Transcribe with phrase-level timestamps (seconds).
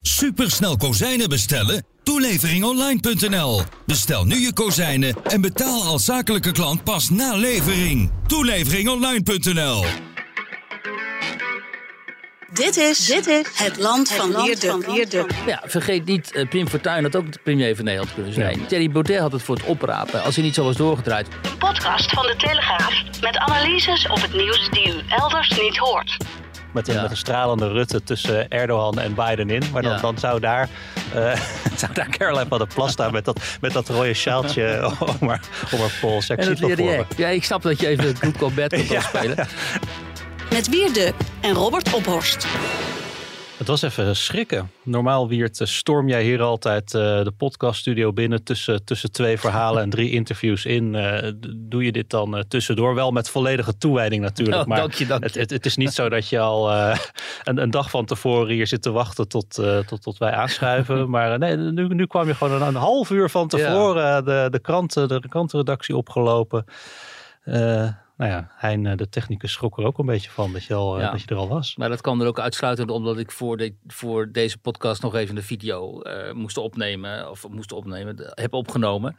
[0.00, 1.84] Supersnel kozijnen bestellen?
[2.02, 3.62] Toeleveringonline.nl.
[3.86, 8.10] Bestel nu je kozijnen en betaal als zakelijke klant pas na levering.
[8.26, 9.84] Toeleveringonline.nl.
[12.52, 15.26] Dit is, dit is het land van Wierde.
[15.46, 18.66] Ja, vergeet niet, uh, Pim Fortuyn had ook de premier van Nederland kunnen zijn.
[18.66, 21.26] Thierry Baudet had het voor het oprapen als hij niet zo was doorgedraaid.
[21.42, 26.16] De podcast van de Telegraaf met analyses op het nieuws die u elders niet hoort.
[26.72, 29.62] Met een, met een stralende Rutte tussen Erdogan en Biden in.
[29.72, 30.00] Maar dan, Ja.
[30.00, 30.68] dan zou, daar,
[31.14, 31.40] eh
[31.76, 35.40] zou daar Caroline van der Plas staan met dat, met dat rode sjaaltje om haar,
[35.72, 36.26] om haar pols.
[37.16, 39.46] Ja, ik snap dat je even Good Cop Bad Cop wil spelen.
[40.52, 42.46] Met Wierde en Robert Ophorst.
[43.58, 44.70] Het was even schrikken.
[44.82, 49.82] Normaal, Wiert, eh, storm jij hier altijd eh, de podcaststudio binnen tussen, tussen twee verhalen
[49.82, 50.94] en drie interviews in.
[50.94, 52.94] Eh, doe je dit dan tussendoor?
[52.94, 54.60] Wel met volledige toewijding natuurlijk.
[54.60, 55.40] Oh, maar dank je, dank het, je.
[55.40, 58.82] het, het is niet zo dat je al een, een dag van tevoren hier zit
[58.82, 59.54] te wachten tot,
[59.86, 61.10] tot, tot wij aanschuiven.
[61.14, 64.58] maar nee, nu, nu kwam je gewoon een, een half uur van tevoren de, de,
[64.58, 66.64] kranten, de krantenredactie opgelopen.
[68.18, 70.96] Nou ja, Hein, eh, de technicus, schrok er ook een beetje van dat je, al,
[70.96, 71.10] eh, Ja.
[71.10, 71.76] dat je er al was.
[71.76, 75.34] Maar dat kwam er ook uitsluitend omdat ik voor, de, voor deze podcast nog even
[75.34, 77.30] de video eh, moest opnemen.
[77.30, 79.16] Of moest opnemen, heb opgenomen.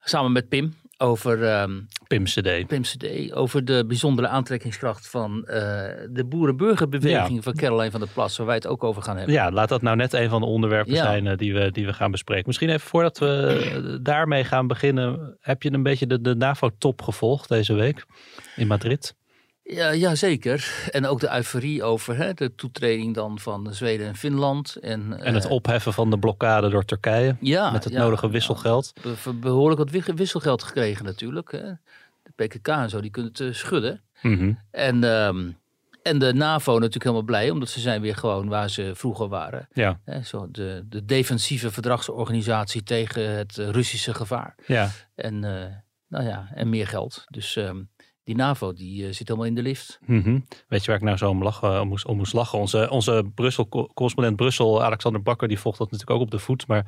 [0.00, 0.74] Samen met Pim.
[1.02, 2.66] Over ehm Pim CD.
[2.66, 3.32] Pim CD.
[3.32, 5.60] Over de bijzondere aantrekkingskracht van eh,
[6.10, 8.36] de boerenburgerbeweging van Caroline van der Plas.
[8.36, 9.34] Waar wij het ook over gaan hebben.
[9.34, 11.02] Ja, laat dat nou net een van de onderwerpen Ja.
[11.02, 12.44] zijn eh, die, we, die we gaan bespreken.
[12.46, 13.26] Misschien even voordat we
[13.74, 15.36] eh, daarmee gaan beginnen.
[15.40, 18.04] Heb je een beetje de, de NAVO-top gevolgd deze week
[18.56, 19.14] in Madrid?
[19.64, 20.88] Ja, ja, zeker.
[20.90, 24.76] En ook de euforie over hè, de toetreding dan van Zweden en Finland.
[24.76, 27.36] En, En het eh, opheffen van de blokkade door Turkije.
[27.40, 28.92] ja, met het ja, nodige wisselgeld.
[29.02, 31.52] Be- be- behoorlijk wat wi- wisselgeld gekregen natuurlijk.
[31.52, 31.62] Hè.
[32.22, 34.00] De PKK en zo, die kunnen het eh, schudden.
[34.22, 34.52] Mhm.
[34.70, 35.50] En, ehm,
[36.02, 39.68] en de NAVO natuurlijk helemaal blij, omdat ze zijn weer gewoon waar ze vroeger waren.
[39.72, 44.54] Ja, Hè, zo de, de defensieve verdragsorganisatie tegen het eh, Russische gevaar.
[44.66, 44.90] ja.
[45.14, 45.40] En,
[46.08, 47.24] nou ja, en meer geld.
[47.28, 47.80] Dus ehm,
[48.24, 49.98] die NAVO die eh, zit helemaal in de lift.
[50.06, 50.38] Mhm.
[50.68, 52.58] Weet je waar ik nou zo om, lachen, om, moest, om moest lachen?
[52.58, 56.66] Onze, onze Brussel, correspondent Brussel, Alexander Bakker, die volgt dat natuurlijk ook op de voet.
[56.66, 56.86] Maar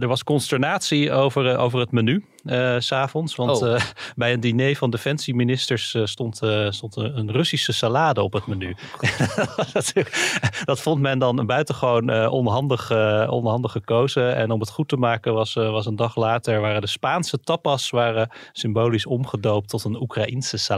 [0.00, 3.34] er was consternatie over, eh, over het menu eh, s s'avonds.
[3.34, 3.74] Want Oh.
[3.74, 3.80] eh,
[4.16, 8.76] bij een diner van defensieministers eh, stond, eh, stond een, Russische salade op het menu.
[9.56, 14.36] dat, natuurlijk- dat vond men dan buitengewoon eh, onhandig, eh, onhandig gekozen.
[14.36, 16.60] En om het goed te maken was, eh, was een dag later...
[16.60, 20.74] waren de Spaanse tapas waren symbolisch omgedoopt tot een Oekraïnse salade.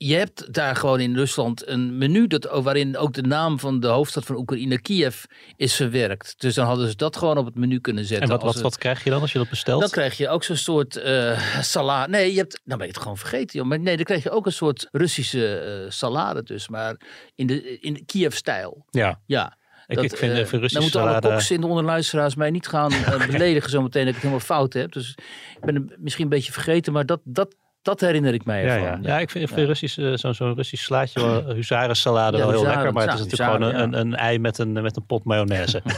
[0.00, 3.80] Je hebt daar gewoon in Rusland een menu dat, oh, waarin ook de naam van
[3.80, 5.24] de hoofdstad van Oekraïne, Kiev,
[5.56, 6.34] is verwerkt.
[6.38, 8.26] Dus dan hadden ze dat gewoon op het menu kunnen zetten.
[8.26, 9.80] En wat, wat, het- wat krijg je dan als je dat bestelt?
[9.80, 12.10] Dan krijg je ook zo'n soort eh salade.
[12.10, 13.58] Nee, je hebt, nou ben je het gewoon vergeten.
[13.58, 13.68] Joh.
[13.68, 16.68] Maar nee, dan krijg je ook een soort Russische eh, salade dus.
[16.68, 16.96] Maar
[17.34, 18.84] in de, in de Kiev-stijl.
[18.90, 19.56] Ja, Ja.
[19.86, 21.28] ik, Dat, ik vind eh, even Russische Dan moeten alle salade...
[21.28, 22.92] koks in de onderluisteraars mij niet gaan
[23.30, 24.92] beledigen zometeen dat ik het helemaal fout heb.
[24.92, 25.10] Dus
[25.56, 27.54] ik ben het misschien een beetje vergeten, maar dat, dat,
[27.88, 29.02] dat herinner ik mij Ja, ervan.
[29.02, 29.08] ja.
[29.08, 32.92] ja, ik vind, ik vind Russisch, eh, zo'n Russisch slaatje, wel- huzarensalade wel heel lekker.
[32.92, 35.24] Maar het is ja, natuurlijk gewoon een, een, een ei met een, met een pot
[35.24, 35.82] mayonaise.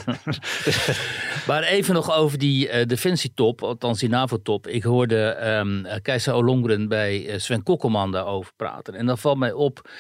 [1.47, 4.67] Maar even nog over die eh, defensietop, althans die NAVO-top.
[4.67, 5.67] Ik hoorde eh,
[6.03, 8.95] Keizer Olongren bij eh, Sven Kokkelman daarover praten.
[8.95, 9.91] En dan valt mij op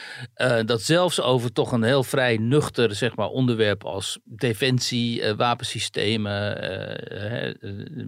[0.67, 6.59] dat zelfs over toch een heel vrij nuchter zeg maar, onderwerp als defensie, wapensystemen,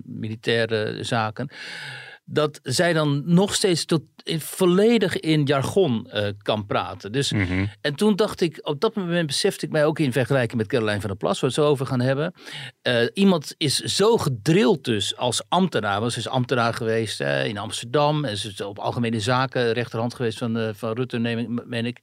[0.05, 1.51] militaire zaken.
[2.25, 7.13] Dat zij dan nog steeds tot, in, volledig in jargon eh, kan praten.
[7.13, 7.33] Dus
[7.81, 11.01] en toen dacht ik, op dat moment besefte ik mij ook in vergelijking met Caroline
[11.01, 12.35] van der Plas, waar we het zo over gaan hebben.
[12.83, 16.01] Eh, iemand is zo gedrild dus als ambtenaar.
[16.01, 18.25] Want ze is ambtenaar geweest hè, in Amsterdam.
[18.25, 21.87] En ze is op algemene zaken rechterhand geweest van, eh, van Rutte, neem ik, meen
[21.87, 22.01] ik.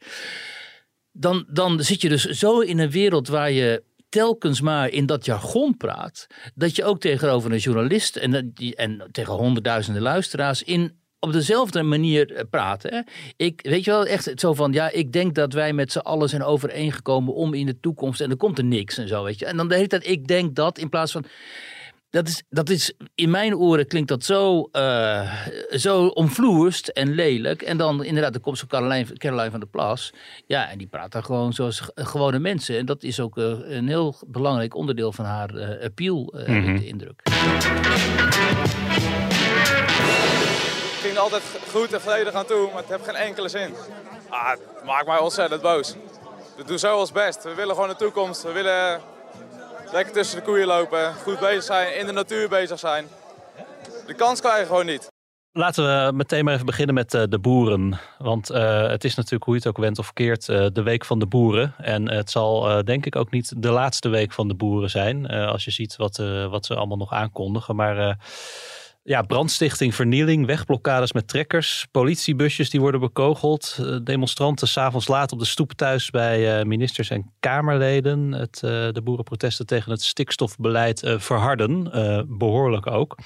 [1.12, 5.26] Dan, dan zit je dus zo in een wereld waar je telkens maar in dat
[5.26, 6.28] jargon praat.
[6.56, 8.44] Dat je ook tegenover een journalist en, dat
[8.76, 12.94] en tegen honderdduizenden luisteraars in op dezelfde manier eh, praten.
[12.94, 13.02] Hè?
[13.46, 16.30] Ik, weet je wel, echt zo van, ja, ik denk dat wij met z'n allen
[16.30, 19.46] zijn overeengekomen om in de toekomst, en dan komt er niks en zo, weet je.
[19.46, 21.26] En dan de tijd, ik denk dat, in plaats van,
[22.10, 25.34] dat is, dat is, in mijn oren klinkt dat zo, uh,
[25.70, 27.62] zo omvloerst en lelijk.
[27.62, 30.14] En dan inderdaad, de komt zo Caroline, Caroline van der Plas.
[30.46, 32.78] Ja, en die praat daar gewoon zoals gewone mensen.
[32.78, 36.78] En dat is ook uh, een heel belangrijk onderdeel van haar uh, appeal, mm -hmm.
[36.78, 37.22] de indruk.
[40.90, 43.74] Het ging altijd goed en volledig aan toe, maar het heeft geen enkele zin.
[44.30, 45.96] Ah, het maakt mij ontzettend boos.
[46.58, 47.44] We doen zo ons best.
[47.44, 48.44] We willen gewoon de toekomst.
[48.44, 49.02] We willen
[49.92, 53.08] lekker tussen de koeien lopen, goed bezig zijn, in de natuur bezig zijn.
[54.08, 55.08] De kans krijgen gewoon niet.
[55.52, 58.00] Laten we meteen maar even beginnen met uh, de boeren.
[58.18, 61.06] Want uh, het is natuurlijk, hoe je het ook went of keert, uh, de week
[61.06, 61.74] van de boeren.
[61.78, 65.28] En het zal denk ik ook niet de laatste week van de boeren zijn.
[65.28, 66.18] als je ziet wat,
[66.50, 67.76] wat ze allemaal nog aankondigen.
[67.76, 68.18] Maar
[69.04, 75.40] ja, brandstichting, vernieling, wegblokkades met trekkers, politiebusjes die worden bekogeld, eh, demonstranten s'avonds laat op
[75.40, 78.32] de stoep thuis bij eh, ministers en Kamerleden.
[78.32, 81.84] Het, uh, de boerenprotesten tegen het stikstofbeleid verharden,
[82.38, 83.18] behoorlijk ook.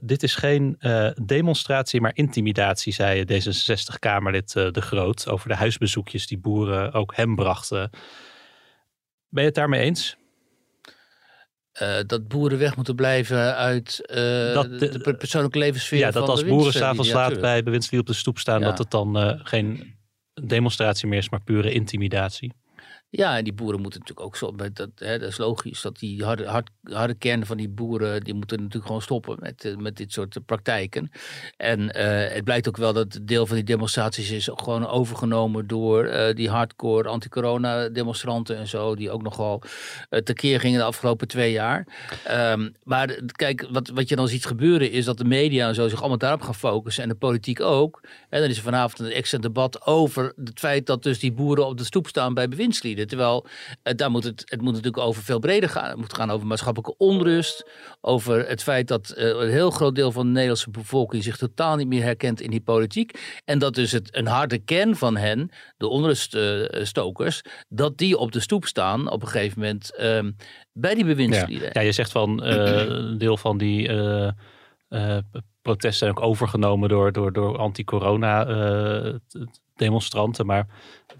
[0.00, 0.78] dit is geen
[1.24, 7.90] demonstratie, maar intimidatie, zei D66-Kamerlid De Groot over de huisbezoekjes die boeren ook hem brachten.
[9.28, 10.19] Ben je het daarmee eens?
[11.82, 15.98] Uh, dat boeren weg moeten blijven uit uh, dat de, de, persoonlijke levenssfeer.
[15.98, 18.66] Ja, dat als boeren s'avonds laat bij bewindslieden op de stoep staan, ja.
[18.66, 19.94] dat het dan uh, geen
[20.42, 22.52] demonstratie meer is, maar pure intimidatie.
[23.12, 24.54] Ja, en die boeren moeten natuurlijk ook zo.
[24.72, 25.80] Dat, hè, dat is logisch.
[25.80, 28.24] Dat die harde, hard, harde kern van die boeren.
[28.24, 31.10] die moeten natuurlijk gewoon stoppen met, eh, met dit soort praktijken.
[31.56, 31.92] En uh,
[32.34, 35.66] het blijkt ook wel dat deel van die demonstraties is gewoon overgenomen.
[35.66, 38.94] door die hardcore anti-corona-demonstranten en zo.
[38.94, 39.62] die ook nogal
[40.10, 41.86] uh, tekeer gingen de afgelopen twee jaar.
[42.30, 45.88] Um, maar kijk, wat, wat je dan ziet gebeuren is dat de media en zo
[45.88, 47.02] zich allemaal daarop gaan focussen.
[47.02, 48.00] en de politiek ook.
[48.28, 51.66] En dan is er vanavond een extra debat over het feit dat dus die boeren
[51.66, 52.99] op de stoep staan bij bewindslieden.
[53.06, 53.46] Terwijl
[53.84, 55.88] uh, daar moet het, het moet natuurlijk over veel breder gaan.
[55.88, 57.70] Het moet gaan over maatschappelijke onrust.
[58.00, 61.76] Over het feit dat uh, een heel groot deel van de Nederlandse bevolking zich totaal
[61.76, 63.40] niet meer herkent in die politiek.
[63.44, 68.40] En dat dus het, een harde kern van hen, de onruststokers, dat die op de
[68.40, 70.36] stoep staan op een gegeven moment um,
[70.72, 71.70] bij die bewindslieden.
[71.72, 71.80] Ja.
[71.80, 73.90] je zegt van uh, een deel van die
[75.62, 78.44] protesten zijn ook overgenomen door, door, door anti-corona
[79.76, 80.46] demonstranten.
[80.46, 80.66] Maar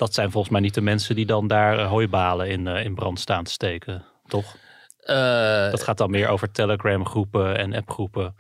[0.01, 2.95] dat zijn volgens mij niet de mensen die dan daar eh, hooibalen in, eh, in
[2.95, 4.57] brand staan te steken, toch?
[5.01, 8.35] Uh, dat gaat dan meer over Telegram groepen en appgroepen.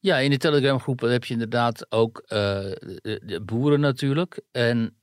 [0.00, 4.40] Ja, in de Telegram groepen heb je inderdaad ook de, de, boeren natuurlijk.
[4.52, 4.96] En,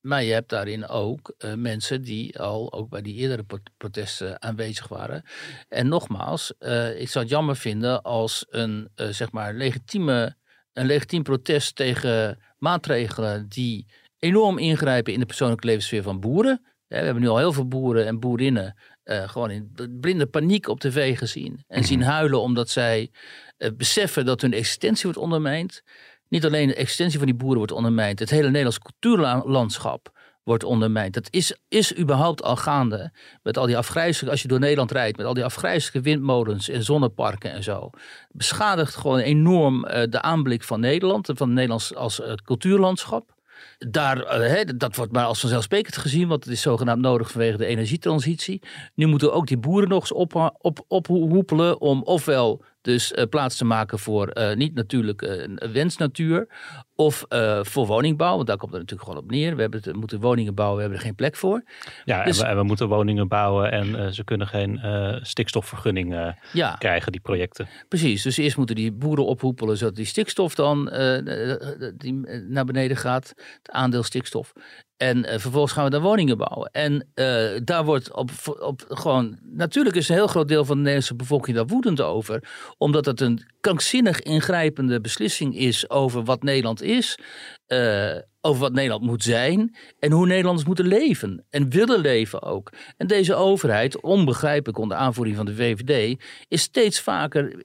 [0.00, 3.44] maar je hebt daarin ook uh, mensen die al ook bij die eerdere
[3.76, 5.22] protesten aanwezig waren.
[5.68, 6.50] En nogmaals,
[6.96, 10.36] ik zou het jammer vinden als een zeg maar legitieme,
[10.72, 13.86] een legitiem protest tegen maatregelen die
[14.18, 16.62] enorm ingrijpen in de persoonlijke levenssfeer van boeren.
[16.86, 18.74] We hebben nu al heel veel boeren en boerinnen
[19.04, 21.64] uh, gewoon in blinde paniek op tv gezien.
[21.66, 22.08] En zien mhm.
[22.08, 23.10] huilen omdat zij
[23.58, 25.82] uh, beseffen dat hun existentie wordt ondermijnd.
[26.28, 31.14] Niet alleen de existentie van die boeren wordt ondermijnd, het hele Nederlands cultuurlandschap wordt ondermijnd.
[31.14, 33.12] Dat is, is überhaupt al gaande
[33.42, 36.84] met al die afgrijzelijke, als je door Nederland rijdt, met al die afgrijzelijke windmolens en
[36.84, 37.90] zonneparken en zo.
[38.28, 43.37] Beschadigt gewoon enorm uh, de aanblik van Nederland en van Nederlands als cultuurlandschap.
[43.78, 47.66] Daar, uh, dat wordt maar als vanzelfsprekend gezien, want het is zogenaamd nodig vanwege de
[47.66, 48.62] energietransitie.
[48.94, 50.84] Nu moeten ook die boeren nog eens op, op,
[51.78, 56.48] om ofwel dus uh, plaats te maken voor uh, niet natuurlijk uh, wensnatuur.
[56.94, 57.24] Of
[57.62, 59.54] voor woningbouw, want daar komt het natuurlijk gewoon op neer.
[59.54, 61.62] We, hebben het, moeten woningen bouwen, we hebben er geen plek voor.
[62.04, 64.80] Ja, dus, en, we, en, we, moeten woningen bouwen en ze kunnen geen
[65.22, 67.68] stikstofvergunning ja, krijgen, die projecten.
[67.88, 70.84] Precies, dus eerst moeten die boeren ophoepelen zodat die stikstof dan
[71.96, 72.12] die,
[72.48, 73.28] naar beneden gaat.
[73.28, 74.52] Het aandeel stikstof.
[74.98, 76.70] En uh, vervolgens gaan we daar woningen bouwen.
[76.72, 79.38] En uh, daar wordt op, op gewoon.
[79.42, 82.42] Natuurlijk is een heel groot deel van de Nederlandse bevolking daar woedend over.
[82.78, 87.18] Omdat het een krankzinnig ingrijpende beslissing is over wat Nederland is.
[87.68, 89.76] Uh, over wat Nederland moet zijn.
[89.98, 91.44] En hoe Nederlanders moeten leven.
[91.50, 92.72] En willen leven ook.
[92.96, 96.22] En deze overheid, onbegrijpelijk onder aanvoering van de VVD.
[96.48, 97.64] is steeds vaker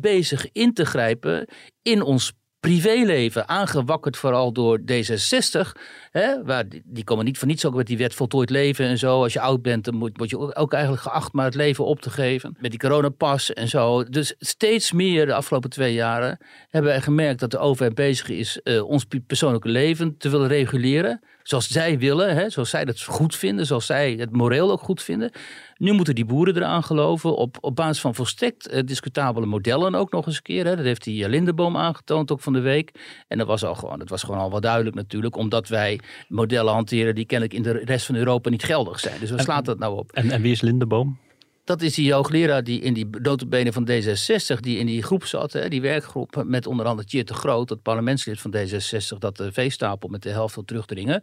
[0.00, 1.48] bezig in te grijpen
[1.82, 2.32] in ons
[2.66, 5.72] privéleven, aangewakkerd vooral door D66.
[6.16, 9.22] Hè, die, komen niet voor niets ook met die wet voltooid leven en zo.
[9.22, 12.00] Als je oud bent, dan moet, word je ook eigenlijk geacht maar het leven op
[12.00, 12.56] te geven.
[12.60, 14.04] Met die coronapas en zo.
[14.04, 18.60] Dus steeds meer de afgelopen twee jaren hebben wij gemerkt dat de overheid bezig is
[18.64, 21.20] uh, ons persoonlijke leven te willen reguleren.
[21.42, 25.02] Zoals zij willen, hè, zoals zij dat goed vinden, zoals zij het moreel ook goed
[25.02, 25.30] vinden.
[25.76, 30.12] Nu moeten die boeren eraan geloven op, op basis van volstrekt uh, discutabele modellen ook
[30.12, 30.64] nog eens een keer.
[30.64, 30.76] Hè.
[30.76, 32.90] Dat heeft die Lindenboom aangetoond ook van de week.
[33.28, 36.72] En dat was, al gewoon, dat was gewoon al wel duidelijk natuurlijk, omdat wij modellen
[36.72, 39.20] hanteren die kennelijk in de rest van Europa niet geldig zijn.
[39.20, 40.12] Dus waar slaat dat nou op?
[40.12, 41.18] En, en wie is Lindenboom?
[41.66, 45.52] Dat is die hoogleraar die in die notabene van D66, die in die groep zat,
[45.52, 49.52] hè, die werkgroep met onder andere Tjeerd de Groot, het parlementslid van D66, dat de
[49.52, 51.22] veestapel met de helft wil terugdringen.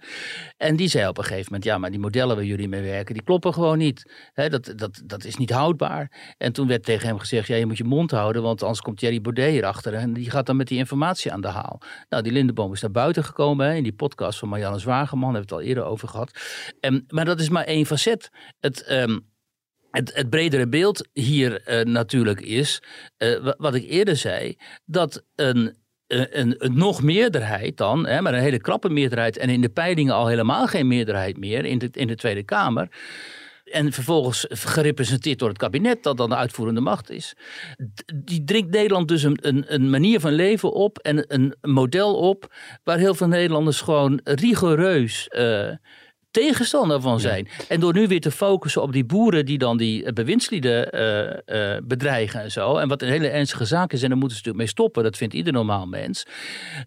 [0.57, 3.13] En die zei op een gegeven moment, ja, maar die modellen waar jullie mee werken,
[3.13, 4.11] die kloppen gewoon niet.
[4.33, 6.35] Hè, dat, dat, dat is niet houdbaar.
[6.37, 8.97] En toen werd tegen hem gezegd, ja, je moet je mond houden, want anders komt
[8.97, 11.81] Thierry Baudet hierachter en die gaat dan met die informatie aan de haal.
[12.09, 15.49] Nou, die Lindeboom is naar buiten gekomen hè, in die podcast van Marianne Zwageman, hebben
[15.49, 16.39] we het al eerder over gehad.
[16.79, 18.29] En, maar dat is maar één facet.
[18.59, 18.83] Het...
[18.83, 19.17] Ehm,
[19.93, 22.81] het, bredere beeld hier uh, natuurlijk is,
[23.17, 25.75] uh, wat ik eerder zei, dat een,
[26.07, 30.13] een, een, nog meerderheid dan, hè, maar een hele krappe meerderheid en in de peilingen
[30.13, 32.87] al helemaal geen meerderheid meer in de, in de Tweede Kamer.
[33.63, 37.33] En vervolgens gerepresenteerd door het kabinet, dat dan de uitvoerende macht is.
[38.15, 42.53] Die dringt Nederland dus een, een, een manier van leven op en een model op.
[42.83, 45.27] waar heel veel Nederlanders gewoon rigoureus.
[46.33, 47.47] Tegenstander van zijn.
[47.67, 51.71] En door nu weer te focussen op die boeren die dan die eh, bewindslieden uh,
[51.73, 52.77] uh, bedreigen en zo.
[52.77, 55.17] En wat een hele ernstige zaak is, en daar moeten ze natuurlijk mee stoppen, dat
[55.17, 56.25] vindt ieder normaal mens.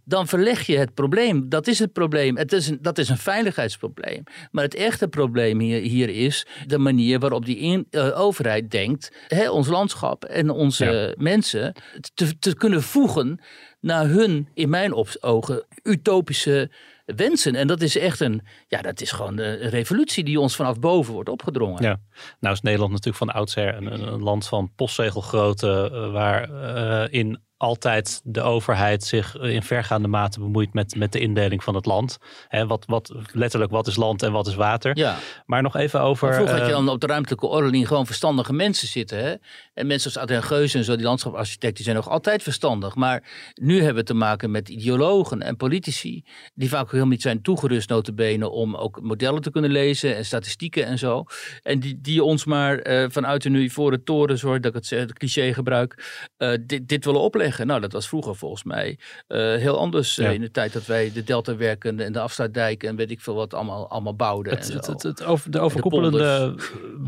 [0.04, 1.48] Dan verleg je het probleem.
[1.48, 2.36] Dat is het probleem.
[2.36, 4.22] Het is een, dat is een veiligheidsprobleem.
[4.50, 9.50] Maar het echte probleem hier, hier is de manier waarop die in, overheid denkt hè,
[9.50, 11.74] ons landschap en onze mensen
[12.14, 13.40] te, te kunnen voegen
[13.80, 16.70] naar hun, in mijn ogen, utopische
[17.06, 17.54] wensen.
[17.54, 21.12] En dat is echt een, ja, dat is gewoon een revolutie die ons vanaf boven
[21.12, 21.82] wordt opgedrongen.
[21.82, 22.00] Ja,
[22.40, 27.40] nou is Nederland natuurlijk van oudsher een, een land van postzegelgrootte, uh, waar uh, in
[27.56, 32.18] altijd de overheid zich in vergaande mate bemoeit met, met de indeling van het land.
[32.48, 34.96] He, wat, wat, letterlijk, wat is land en wat is water.
[34.96, 35.16] Ja.
[35.46, 36.34] Maar nog even over...
[36.34, 39.18] vroeger had je eh, dan op de ruimtelijke ordening gewoon verstandige mensen zitten.
[39.18, 39.34] Hè?
[39.75, 42.94] En mensen als Adriaan Geuze en zo, die landschapsarchitecten, zijn nog altijd verstandig.
[42.94, 43.22] Maar
[43.54, 46.25] nu hebben we te maken met ideologen en politici...
[46.54, 50.16] die vaak helemaal niet zijn toegerust notabene om ook modellen te kunnen lezen...
[50.16, 51.25] en statistieken en zo.
[51.62, 54.80] En die, die ons maar uh, vanuit de nu voor de toren, zorg dat ik
[54.80, 56.25] het, het cliché gebruik...
[56.38, 57.45] Uh, dit, dit willen opleggen.
[57.64, 58.98] Nou, dat was vroeger volgens mij
[59.28, 60.18] uh, heel anders.
[60.18, 63.34] Uh, in de tijd dat wij de Deltawerken en de Afsluitdijk en weet ik veel
[63.34, 64.52] wat allemaal, allemaal bouwden.
[64.52, 66.54] Het, het, het, het over, de overkoepelende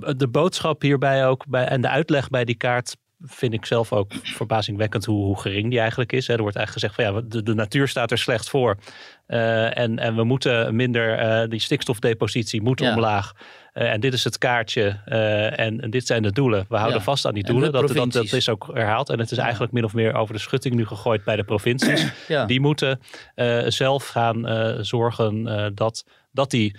[0.00, 3.92] de, de, boodschap hierbij ook bij, en de uitleg bij die kaart vind ik zelf
[3.92, 6.28] ook verbazingwekkend hoe, hoe gering die eigenlijk is.
[6.28, 8.76] Er wordt eigenlijk gezegd van ja, de, de natuur staat er slecht voor.
[9.28, 12.94] Uh, en, en we moeten minder, uh, die stikstofdepositie moet ja.
[12.94, 13.32] omlaag.
[13.74, 14.88] Uh, en dit is het kaartje
[15.56, 16.66] en, en, dit zijn de doelen.
[16.68, 17.04] We houden ja.
[17.04, 17.72] vast aan die doelen.
[17.72, 19.08] Dat, dat, dat, is ook herhaald.
[19.08, 22.06] En het is eigenlijk min of meer over de schutting nu gegooid bij de provincies.
[22.46, 23.00] Die moeten
[23.66, 24.46] zelf gaan
[24.84, 25.44] zorgen
[25.74, 26.76] dat, dat die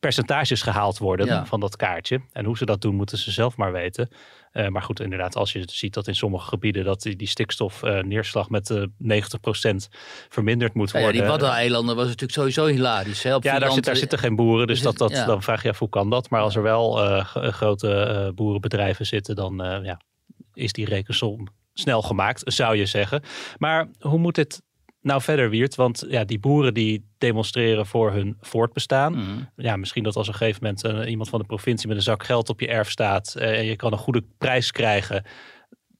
[0.00, 2.20] percentages gehaald worden van dat kaartje.
[2.32, 4.08] En hoe ze dat doen, moeten ze zelf maar weten.
[4.58, 8.44] Uh, maar goed, inderdaad, als je ziet dat in sommige gebieden dat die, die stikstofneerslag
[8.44, 9.88] uh, met uh, 90%
[10.28, 11.14] verminderd moet worden.
[11.14, 13.22] Ja, die Waddeneilanden was natuurlijk sowieso hilarisch.
[13.22, 13.30] Hè?
[13.30, 15.24] ja, daar, zit, daar zitten geen boeren, dus dat, dat, ja.
[15.24, 16.30] dan vraag je af hoe kan dat.
[16.30, 20.00] Maar als er wel eh, grote eh, boerenbedrijven zitten, dan ja,
[20.54, 23.22] is die rekensom snel gemaakt, zou je zeggen.
[23.58, 24.62] Maar hoe moet dit
[25.08, 25.74] nou verder, Wiert?
[25.74, 29.12] Want ja, die boeren die demonstreren voor hun voortbestaan.
[29.12, 29.48] Mm.
[29.56, 32.02] Ja, misschien dat als op een gegeven moment uh, iemand van de provincie met een
[32.02, 35.24] zak geld op je erf staat uh, en je kan een goede prijs krijgen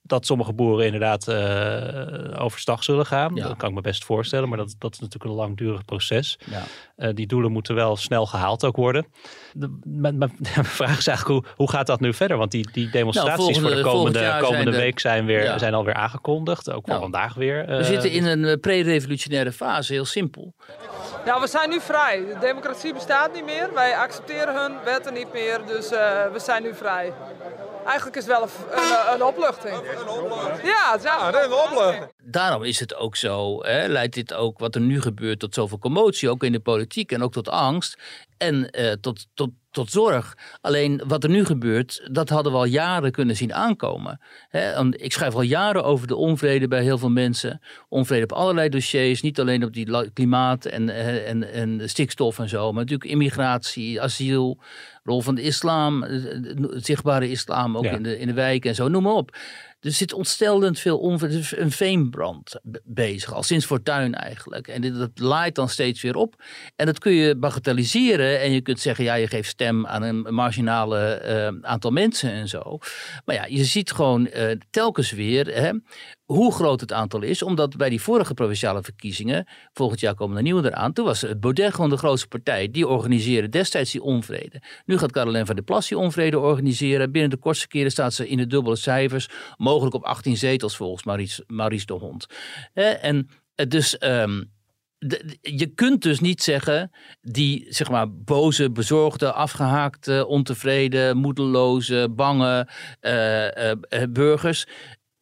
[0.08, 3.34] dat sommige boeren inderdaad uh, overstag zullen gaan.
[3.34, 3.46] Ja.
[3.48, 6.38] Dat kan ik me best voorstellen, maar dat, dat is natuurlijk een langdurig proces.
[6.44, 6.62] Ja.
[6.96, 9.06] Uh, die doelen moeten wel snel gehaald ook worden.
[9.52, 10.32] De, mijn, mijn,
[10.64, 12.36] vraag is eigenlijk, hoe, hoe gaat dat nu verder?
[12.36, 15.58] Want die, die demonstraties nou, volgende, voor de komende, komende zijn week zijn, weer, ja.
[15.58, 16.70] zijn alweer aangekondigd.
[16.70, 17.68] Ook nou, vandaag weer.
[17.68, 20.54] Uh, we zitten in een pre-revolutionaire fase, heel simpel.
[21.24, 22.24] Ja, we zijn nu vrij.
[22.26, 23.70] De democratie bestaat niet meer.
[23.74, 25.88] Wij accepteren hun wetten niet meer, dus
[26.32, 27.12] we zijn nu vrij
[27.88, 29.75] eigenlijk is het wel een, een, opluchting.
[30.62, 32.12] Ja, het is ja, een opluchting.
[32.23, 35.78] Daarom is het ook zo, hè, leidt dit ook wat er nu gebeurt tot zoveel
[35.78, 37.99] commotie, ook in de politiek en ook tot angst
[38.38, 40.37] en uh, tot, tot, tot zorg.
[40.61, 44.21] Alleen wat er nu gebeurt, dat hadden we al jaren kunnen zien aankomen.
[44.49, 47.61] He, ik schrijf al jaren over de onvrede bij heel veel mensen.
[47.88, 50.88] Onvrede op allerlei dossiers, niet alleen op die klimaat en,
[51.25, 54.59] en, en stikstof en zo, maar natuurlijk immigratie, asiel,
[55.08, 56.04] rol van de islam,
[56.70, 57.90] zichtbare islam ook ja.
[57.90, 59.36] in, de, in de wijk en zo, noem maar op.
[59.80, 64.68] Er zit ontstelend veel onvrede, een veenbrand bezig, al sinds Fortuin eigenlijk.
[64.68, 66.42] En dat laait dan steeds weer op.
[66.76, 70.34] En dat kun je bagatelliseren en je kunt zeggen, ja, je geeft stem aan een
[70.34, 71.22] marginale
[71.52, 72.78] uh, aantal mensen en zo.
[73.24, 75.72] Maar ja, je ziet gewoon uh, telkens weer hè,
[76.32, 77.42] hoe groot het aantal is.
[77.42, 80.92] Omdat bij die vorige provinciale verkiezingen, volgend jaar komen er nieuwe eraan.
[80.92, 82.70] Toen was het Baudet gewoon de grootste partij.
[82.70, 84.62] Die organiseerde destijds die onvrede.
[84.85, 87.12] Nu gaat Caroline van der Plas die onvrede organiseren.
[87.12, 89.28] Binnen de kortste keren staat ze in de dubbele cijfers.
[89.56, 91.04] Mogelijk op 18 zetels volgens
[91.47, 92.26] Maurice, de Hond.
[93.00, 93.28] en
[93.68, 93.99] dus...
[94.99, 102.68] De- je kunt dus niet zeggen die zeg maar boze, bezorgde, afgehaakte, ontevreden, moedeloze, bange
[103.00, 104.66] eh, eh, eh, burgers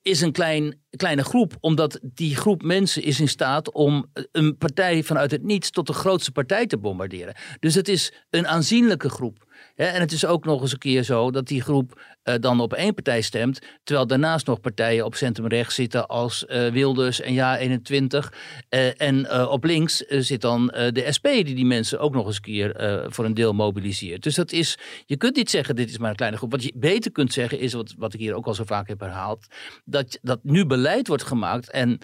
[0.06, 1.56] is een klein, kleine groep.
[1.60, 5.92] Omdat die groep mensen is in staat om een partij vanuit het niets tot de
[5.92, 7.34] grootste partij te bombarderen.
[7.60, 9.44] Dus het is een aanzienlijke groep.
[9.74, 12.72] En het is ook nog eens een keer zo dat die groep eh, dan op
[12.72, 13.60] één partij stemt.
[13.84, 18.32] Terwijl daarnaast nog partijen op centrumrechts zitten als eh, Wilders en Ja21.
[18.68, 22.42] Eh, en op links zit dan de SP die die mensen ook nog eens een
[22.42, 24.22] keer voor een deel mobiliseert.
[24.22, 26.50] Dus dat is, je kunt niet zeggen dit is maar een kleine groep.
[26.50, 29.00] Wat je beter kunt zeggen is, wat, wat ik hier ook al zo vaak heb
[29.00, 29.46] herhaald.
[29.84, 31.98] Dat, dat nu beleid wordt gemaakt en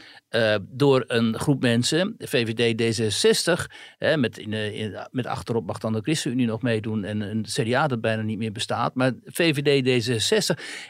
[0.68, 6.46] door een groep mensen, VVD D66, hè, met, in, met achterop mag dan de ChristenUnie
[6.46, 8.94] nog meedoen en een CDA dat bijna niet meer bestaat.
[8.94, 10.11] Maar VVD D66,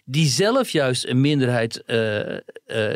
[0.04, 2.40] die zelf juist een minderheid eh, eh,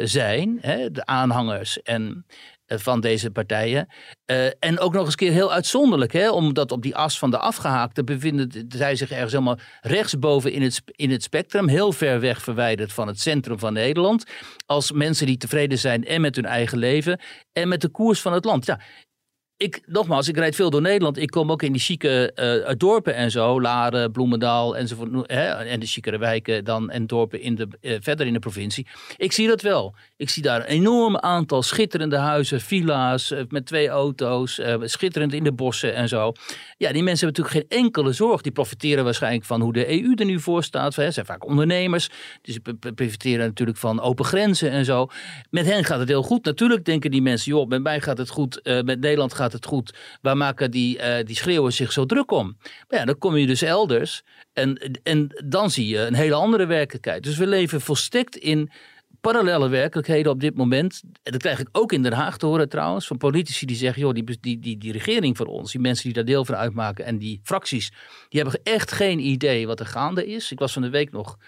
[0.04, 2.26] zijn, hè, de aanhangers en
[2.66, 3.88] eh, van deze partijen.
[4.58, 7.38] En ook nog eens een keer heel uitzonderlijk, hè, omdat op die as van de
[7.38, 12.42] afgehaakte bevinden zij zich ergens helemaal rechtsboven in het, in het spectrum, heel ver weg
[12.42, 14.24] verwijderd van het centrum van Nederland.
[14.66, 17.20] Als mensen die tevreden zijn en met hun eigen leven
[17.52, 18.66] en met de koers van het land.
[18.66, 18.80] Ja,
[19.58, 21.16] ik, nogmaals, ik rijd veel door Nederland.
[21.18, 23.60] Ik kom ook in die chique eh, dorpen en zo.
[23.60, 25.10] Laren, Bloemendaal enzovoort.
[25.32, 28.86] Hè, en de chicere wijken dan en dorpen in de, eh, verder in de provincie.
[29.16, 29.94] Ik zie dat wel.
[30.16, 34.60] Ik zie daar een enorm aantal schitterende huizen, villa's eh, met twee auto's.
[34.80, 36.32] schitterend in de bossen en zo.
[36.76, 38.40] Ja, die mensen hebben natuurlijk geen enkele zorg.
[38.40, 40.94] Die profiteren waarschijnlijk van hoe de EU er nu voor staat.
[40.94, 42.10] Ze zijn vaak ondernemers.
[42.42, 45.08] Dus p- profiteren natuurlijk van open grenzen en zo.
[45.50, 46.44] Met hen gaat het heel goed.
[46.44, 48.60] Natuurlijk denken die mensen, joh, met mij gaat het goed.
[48.64, 49.94] met Nederland gaat het goed.
[50.22, 52.56] Waar maken die, eh, die schreeuwen zich zo druk om?
[52.88, 54.22] Maar ja, dan kom je dus elders.
[54.52, 57.22] En, en dan zie je een hele andere werkelijkheid.
[57.22, 58.70] Dus we leven volstrekt in
[59.20, 61.02] parallele werkelijkheden op dit moment.
[61.22, 63.06] En dat krijg ik ook in Den Haag te horen trouwens.
[63.06, 65.72] Van politici die zeggen, joh, die, die, die, die regering van ons.
[65.72, 67.04] Die mensen die daar deel van uitmaken.
[67.04, 67.92] En die fracties.
[68.28, 70.52] Die hebben echt geen idee wat er gaande is.
[70.52, 71.38] Ik was van de week nog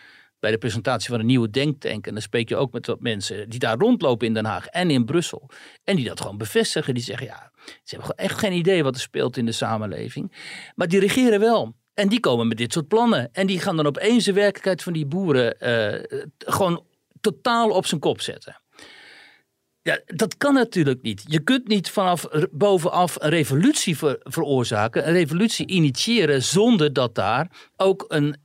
[0.40, 2.07] bij de presentatie van een nieuwe denktank.
[2.07, 4.90] En dan spreek je ook met wat mensen die daar rondlopen in Den Haag en
[4.90, 5.50] in Brussel.
[5.85, 6.95] En die dat gewoon bevestigen.
[6.95, 7.52] Die zeggen, ja,
[7.85, 10.33] ze hebben echt geen idee wat er speelt in de samenleving.
[10.75, 11.75] Maar die regeren wel.
[11.95, 13.28] En die komen met dit soort plannen.
[13.33, 16.85] En die gaan dan opeens de werkelijkheid van die boeren eh, gewoon
[17.21, 18.61] totaal op zijn kop zetten.
[19.83, 21.24] Ja, dat kan natuurlijk niet.
[21.27, 27.70] Je kunt niet vanaf bovenaf een revolutie ver- veroorzaken, een revolutie initiëren zonder dat daar
[27.77, 28.37] ook een,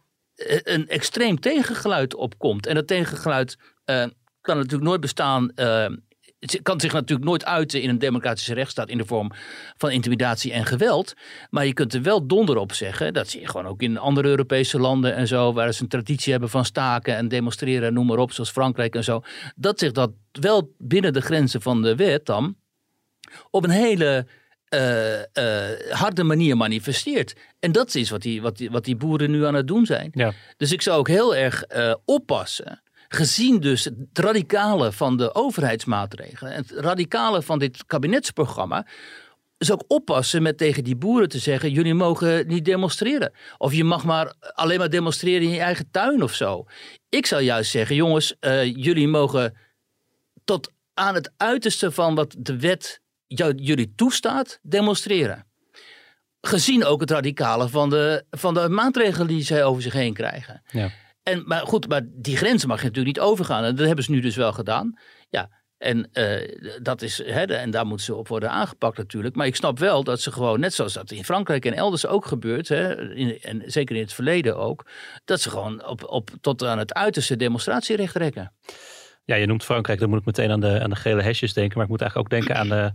[0.64, 2.68] een extreem tegengeluid op komt.
[2.68, 4.06] En dat tegengeluid eh,
[4.42, 5.52] kan natuurlijk nooit bestaan.
[5.56, 5.90] eh,
[6.40, 9.32] het kan zich natuurlijk nooit uiten in een democratische rechtsstaat in de vorm
[9.78, 11.14] van intimidatie en geweld.
[11.50, 13.14] Maar je kunt er wel donder op zeggen.
[13.14, 15.54] Dat zie je gewoon ook in andere Europese landen en zo.
[15.54, 18.32] Waar ze een traditie hebben van staken en demonstreren en noem maar op.
[18.32, 19.22] Zoals Frankrijk en zo.
[19.56, 22.56] Dat zich dat wel binnen de grenzen van de wet dan
[23.50, 24.28] op een hele
[24.74, 27.36] eh, harde manier manifesteert.
[27.60, 30.10] En dat is wat die, wat, die, wat die boeren nu aan het doen zijn.
[30.14, 30.34] Ja.
[30.58, 32.82] Dus ik zou ook heel erg eh, oppassen.
[33.08, 36.54] Gezien dus het radicale van de overheidsmaatregelen.
[36.54, 38.88] En het radicale van dit kabinetsprogramma.
[39.58, 43.34] Dus ook oppassen met tegen die boeren te zeggen: jullie mogen niet demonstreren.
[43.58, 46.66] Of je mag maar alleen maar demonstreren in je eigen tuin of zo.
[47.10, 48.36] Ik zou juist zeggen: jongens,
[48.74, 49.58] jullie mogen
[50.44, 53.02] tot aan het uiterste van wat de wet
[53.56, 55.46] jullie toestaat, demonstreren.
[56.42, 60.62] Gezien ook het radicale van de, van de maatregelen die zij over zich heen krijgen.
[60.72, 60.90] Ja.
[61.24, 63.64] En, maar goed, maar die grenzen mag je natuurlijk niet overgaan.
[63.64, 65.00] En dat hebben ze nu dus wel gedaan.
[65.30, 69.36] Ja, en, eh, dat is, hè, en daar moeten ze op worden aangepakt natuurlijk.
[69.36, 72.26] Maar ik snap wel dat ze gewoon, net zoals dat in Frankrijk en elders ook
[72.26, 74.86] gebeurt, hè, in, en zeker in het verleden ook,
[75.26, 78.54] dat ze gewoon op, op, tot aan het uiterste demonstratierecht rekken.
[79.26, 81.74] Ja, je noemt Frankrijk, dan moet ik meteen aan de, aan de gele hesjes denken.
[81.76, 82.94] Maar ik moet eigenlijk ook denken aan, de,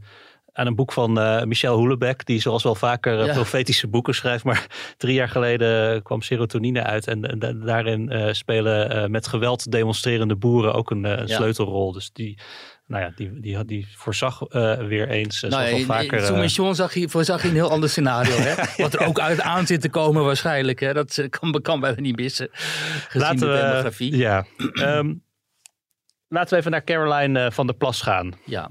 [0.59, 2.17] aan een boek van eh, Michel Houellebecq.
[2.25, 3.33] Die zoals wel vaker eh, Ja.
[3.33, 4.45] profetische boeken schrijft.
[4.45, 4.67] Maar
[4.97, 7.07] drie jaar geleden kwam Serotonine uit.
[7.07, 11.37] En, en da- daarin eh, spelen met geweld demonstrerende boeren ook een, een Ja.
[11.37, 11.93] sleutelrol.
[11.93, 12.39] Dus die,
[12.87, 14.39] nou ja, die, die, die voorzag
[14.89, 16.21] weer eens, uh, Nou, in vaker...
[16.21, 18.35] Soumission zag je, voorzag je een heel ander scenario.
[18.37, 18.55] Hè?
[18.83, 20.81] Wat er ook uit aan zit te komen waarschijnlijk.
[20.81, 20.93] Hè?
[20.93, 22.49] Dat kan, kan bijna niet missen.
[22.53, 24.17] Gezien Laten de we, demografie.
[24.17, 24.45] Ja.
[24.73, 25.15] Ehm,
[26.29, 28.33] laten we even naar Caroline van der Plas gaan.
[28.45, 28.71] ja.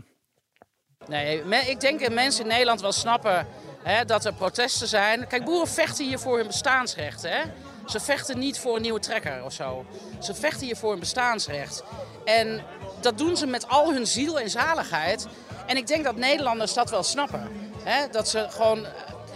[1.07, 3.47] Nee, ik denk dat mensen in Nederland wel snappen
[3.83, 5.27] hè, dat er protesten zijn.
[5.27, 7.21] Kijk, boeren vechten hier voor hun bestaansrecht.
[7.21, 7.41] Hè?
[7.85, 9.85] Ze vechten niet voor een nieuwe trekker of zo.
[10.19, 11.83] Ze vechten hier voor hun bestaansrecht.
[12.25, 12.61] En
[13.01, 15.27] dat doen ze met al hun ziel en zaligheid.
[15.65, 17.71] En ik denk dat Nederlanders dat wel snappen.
[17.83, 18.07] Hè?
[18.11, 18.91] Dat ze gewoon eh,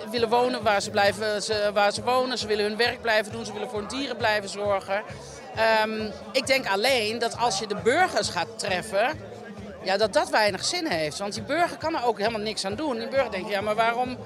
[0.10, 2.38] willen wonen waar ze, blijven, waar ze wonen.
[2.38, 3.45] Ze willen hun werk blijven doen.
[3.45, 5.03] Ze willen voor hun dieren blijven zorgen.
[5.55, 9.19] Ehm, ik denk alleen dat als je de burgers gaat treffen
[9.84, 11.17] ja, dat dat weinig zin heeft.
[11.17, 12.98] Want die burger kan er ook helemaal niks aan doen.
[12.98, 14.17] Die burger denkt, ja, maar waarom,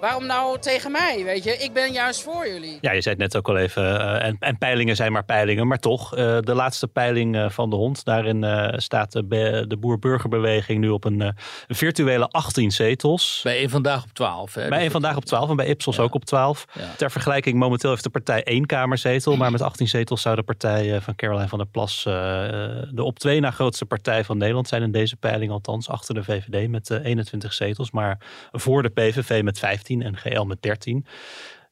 [0.00, 1.22] waarom nou tegen mij?
[1.24, 2.78] Weet je, ik ben juist voor jullie.
[2.80, 4.00] Ja, je zei het net ook al even.
[4.00, 5.66] eh, en, en peilingen zijn maar peilingen.
[5.66, 8.04] Maar toch, eh, de laatste peiling eh, van de hond.
[8.04, 11.28] Daarin eh, staat de, de boer-burgerbeweging nu op een eh,
[11.68, 13.40] virtuele 18 zetels.
[13.42, 14.54] Bij één vandaag op 12.
[14.54, 14.68] Hè?
[14.68, 16.64] Bij één vandaag op 12 en bij Ipsos ook op 12.
[16.72, 16.82] Ja.
[16.96, 19.36] Ter vergelijking, momenteel heeft de partij één kamerzetel.
[19.36, 23.40] Maar met 18 zetels zou de partij van Caroline van der Plas de op twee
[23.40, 25.52] na grootste partij van Nederland zijn in deze peiling.
[25.52, 27.90] Althans, achter de VVD met eh, 21 zetels.
[27.90, 28.18] Maar
[28.52, 31.06] voor de PVV met 15 en GL met 13.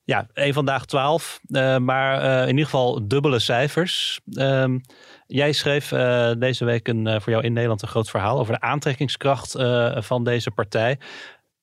[0.07, 1.41] Ja, één vandaag 12.
[1.49, 4.21] eh, maar eh, in ieder geval dubbele cijfers.
[4.33, 4.79] Ehm,
[5.27, 8.61] jij schreef eh, deze week een, voor jou in Nederland een groot verhaal over de
[8.61, 9.53] aantrekkingskracht
[9.95, 10.99] van deze partij.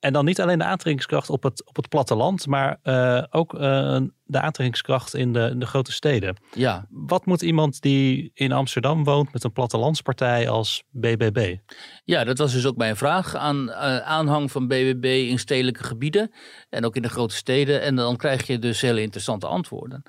[0.02, 4.02] En dan niet alleen de aantrekkingskracht op het, op het platteland, maar eh, ook eh,
[4.24, 6.36] de aantrekkingskracht in de, in de grote steden.
[6.54, 11.56] Ja, Wat moet iemand die in Amsterdam woont met een plattelandspartij als BBB?
[12.04, 16.32] Ja, dat was dus ook mijn vraag aan eh, aanhang van BBB in stedelijke gebieden
[16.70, 17.82] en ook in de grote steden.
[17.82, 20.04] En dan krijg je dus hele interessante antwoorden.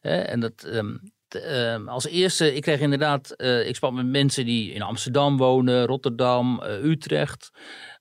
[0.00, 0.96] En dat, ehm,
[1.34, 5.86] ehm, als eerste, ik kreeg inderdaad, eh, ik sprak met mensen die in Amsterdam wonen,
[5.86, 7.50] Rotterdam, eh, Utrecht.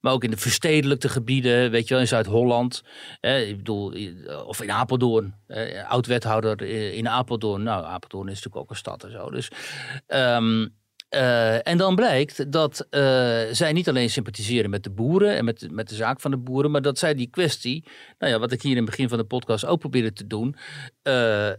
[0.01, 2.83] Maar ook in de verstedelijkte gebieden, weet je wel, in Zuid-Holland.
[3.21, 5.35] Ik bedoel, eh, of in Apeldoorn.
[5.47, 6.61] Eh, Oud-wethouder
[6.93, 7.63] in Apeldoorn.
[7.63, 9.29] Nou, Apeldoorn is natuurlijk ook een stad en zo.
[9.29, 9.49] Dus,
[10.07, 10.67] ehm,
[11.09, 13.01] eh, en dan blijkt dat eh,
[13.51, 16.71] zij niet alleen sympathiseren met de boeren en met, met de zaak van de boeren,
[16.71, 17.83] maar dat zij die kwestie,
[18.19, 20.55] nou ja, wat ik hier in het begin van de podcast ook probeerde te doen,
[21.01, 21.49] eh,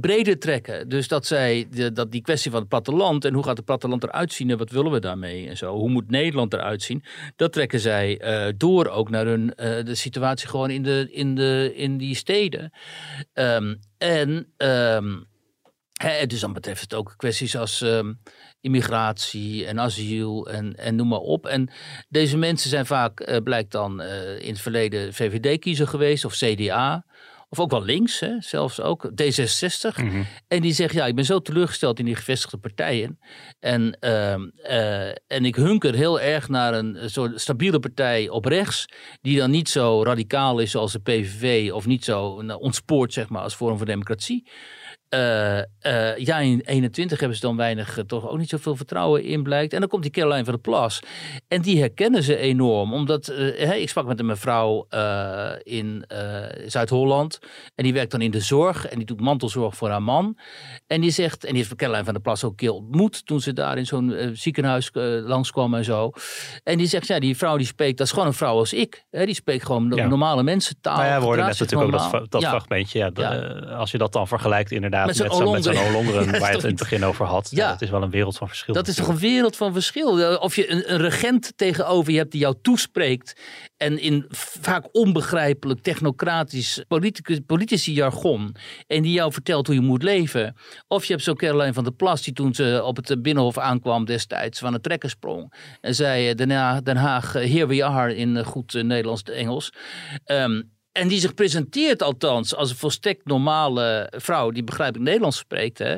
[0.00, 0.88] breder trekken.
[0.88, 4.02] Dus dat zij de, dat die kwestie van het platteland en hoe gaat het platteland
[4.02, 7.04] eruit zien en wat willen we daarmee en zo, hoe moet Nederland eruit zien,
[7.36, 8.20] dat trekken zij
[8.56, 12.72] door ook naar hun, de situatie gewoon in, de, in, de, in die steden.
[13.32, 14.46] Ehm, en
[16.26, 18.12] dus dan betreft het ook kwesties als ehm,
[18.60, 21.46] immigratie en asiel en, en noem maar op.
[21.46, 21.70] En
[22.08, 27.04] deze mensen zijn vaak, eh, blijkt dan eh, in het verleden VVD-kiezer geweest of CDA.
[27.52, 30.04] Of ook wel links, hè, zelfs ook D66.
[30.48, 33.18] En die zeggen, ja, ik ben zo teleurgesteld in die gevestigde partijen.
[33.60, 38.86] En, ehm, eh, en ik hunker heel erg naar een soort stabiele partij op rechts.
[39.20, 41.70] Die dan niet zo radicaal is zoals de PVV.
[41.72, 44.48] Of niet zo nou, ontspoort, zeg maar, als Forum voor Democratie.
[45.10, 49.22] Eh, eh, ja, in 21 hebben ze dan weinig, eh, toch ook niet zoveel vertrouwen
[49.24, 49.72] in blijkt.
[49.72, 51.00] En dan komt die Caroline van der Plas.
[51.48, 52.92] En die herkennen ze enorm.
[52.92, 53.28] Omdat,
[53.76, 54.86] ik sprak met een mevrouw
[55.62, 56.04] in
[56.66, 57.38] Zuid-Holland.
[57.74, 58.86] En die werkt dan in de zorg.
[58.86, 60.38] En die doet mantelzorg voor haar man.
[60.86, 63.26] En die zegt, en die heeft Caroline van der Plas ook een keer ontmoet.
[63.26, 64.90] Toen ze daar in zo'n ziekenhuis
[65.24, 66.12] langskwam en zo.
[66.64, 69.04] En die zegt, ja, die vrouw die spreekt, dat is gewoon een vrouw als ik.
[69.10, 70.06] Hè, die spreekt gewoon Ja.
[70.06, 70.96] normale mensentaal.
[70.96, 72.48] Nou ja, we hoorden net natuurlijk ook dat, dat Ja.
[72.48, 72.98] fragmentje.
[72.98, 75.74] Ja, de- als je dat dan vergelijkt inderdaad Met met zo'n zo'n zo'n
[76.14, 77.48] Ja, waar je het in het begin over had.
[77.50, 77.70] Ja.
[77.70, 78.74] Het is wel een wereld van verschil.
[78.74, 80.38] Dat is toch een wereld van verschil.
[80.38, 83.40] Of je een, een regent tegenover je hebt die jou toespreekt.
[83.76, 84.24] En in
[84.60, 88.56] vaak onbegrijpelijk technocratisch politicus, politici jargon.
[88.86, 90.56] En die jou vertelt hoe je moet leven.
[90.88, 94.04] Of je hebt zo Caroline van der Plas die toen ze op het Binnenhof aankwam
[94.04, 95.52] destijds van een trekker sprong.
[95.80, 99.72] En zei eh, Den Haag, Den Haag eh, here we are in eh, goed Nederlands-Engels.
[100.24, 105.78] Ehm, en die zich presenteert althans als een volstrekt normale vrouw die begrijpelijk Nederlands spreekt.
[105.78, 105.96] Hè?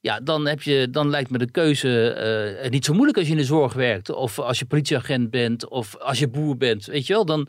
[0.00, 3.32] Ja, dan, heb je, dan lijkt me de keuze eh, niet zo moeilijk als je
[3.32, 4.10] in de zorg werkt.
[4.10, 5.68] Of als je politieagent bent.
[5.68, 6.84] Of als je boer bent.
[6.84, 7.24] Weet je wel?
[7.24, 7.48] Dan,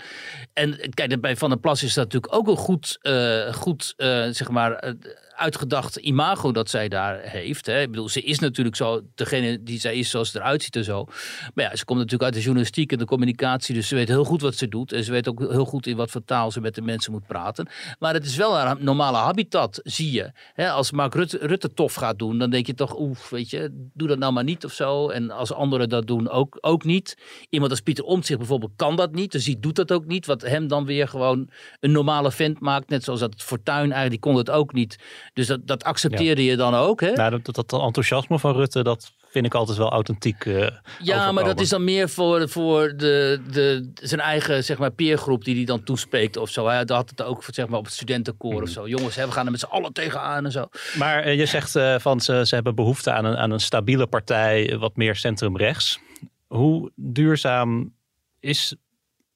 [0.53, 4.27] en kijk, bij Van der Plas is dat natuurlijk ook een goed, eh, goed eh,
[4.29, 4.93] zeg maar,
[5.35, 7.65] uitgedacht imago dat zij daar heeft.
[7.65, 7.81] Hè?
[7.81, 10.83] Ik bedoel, ze is natuurlijk zo degene die zij is zoals ze eruit ziet en
[10.83, 11.05] zo.
[11.53, 13.75] Maar ja, ze komt natuurlijk uit de journalistiek en de communicatie.
[13.75, 14.91] Dus ze weet heel goed wat ze doet.
[14.91, 17.27] En ze weet ook heel goed in wat voor taal ze met de mensen moet
[17.27, 17.67] praten.
[17.99, 20.31] Maar het is wel haar normale habitat, zie je.
[20.53, 24.07] Hè, als Mark Rutte, tof gaat doen, dan denk je toch, oef, weet je, doe
[24.07, 25.09] dat nou maar niet of zo.
[25.09, 27.17] En als anderen dat doen, ook, ook niet.
[27.49, 29.31] Iemand als Pieter Omtzigt bijvoorbeeld kan dat niet.
[29.31, 30.25] Dus die doet dat ook niet.
[30.25, 32.89] Wat hem dan weer gewoon een normale vent maakt.
[32.89, 34.97] Net zoals dat Fortuyn eigenlijk, kon het ook niet.
[35.33, 37.01] Dus dat, dat accepteerde je dan ook.
[37.01, 37.11] Hè?
[37.11, 40.45] Nou, dat, dat enthousiasme van Rutte, dat vind ik altijd wel authentiek.
[40.45, 40.67] eh,
[40.99, 45.43] Ja, maar dat is dan meer voor, voor de, de, zijn eigen zeg maar, peergroep
[45.45, 46.67] die hij dan toespreekt of zo.
[46.67, 48.87] Hij had het ook zeg maar, op het studentenkoor of zo.
[48.87, 50.65] Jongens, hè, we gaan er met z'n allen tegenaan en zo.
[50.97, 54.07] Maar eh, je zegt eh, van ze, ze hebben behoefte aan een, aan een stabiele
[54.07, 55.99] partij, wat meer centrum-rechts.
[56.47, 57.93] Hoe duurzaam
[58.39, 58.75] is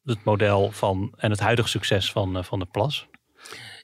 [0.04, 3.08] het model van en het huidige succes van, van de Plas?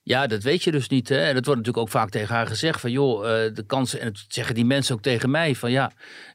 [0.03, 1.09] Ja, dat weet je dus niet.
[1.09, 1.17] Hè?
[1.17, 2.79] En dat wordt natuurlijk ook vaak tegen haar gezegd.
[2.79, 5.55] Van joh, eh, de kans, en dat zeggen die mensen ook tegen mij.
[5.55, 5.91] Van ja,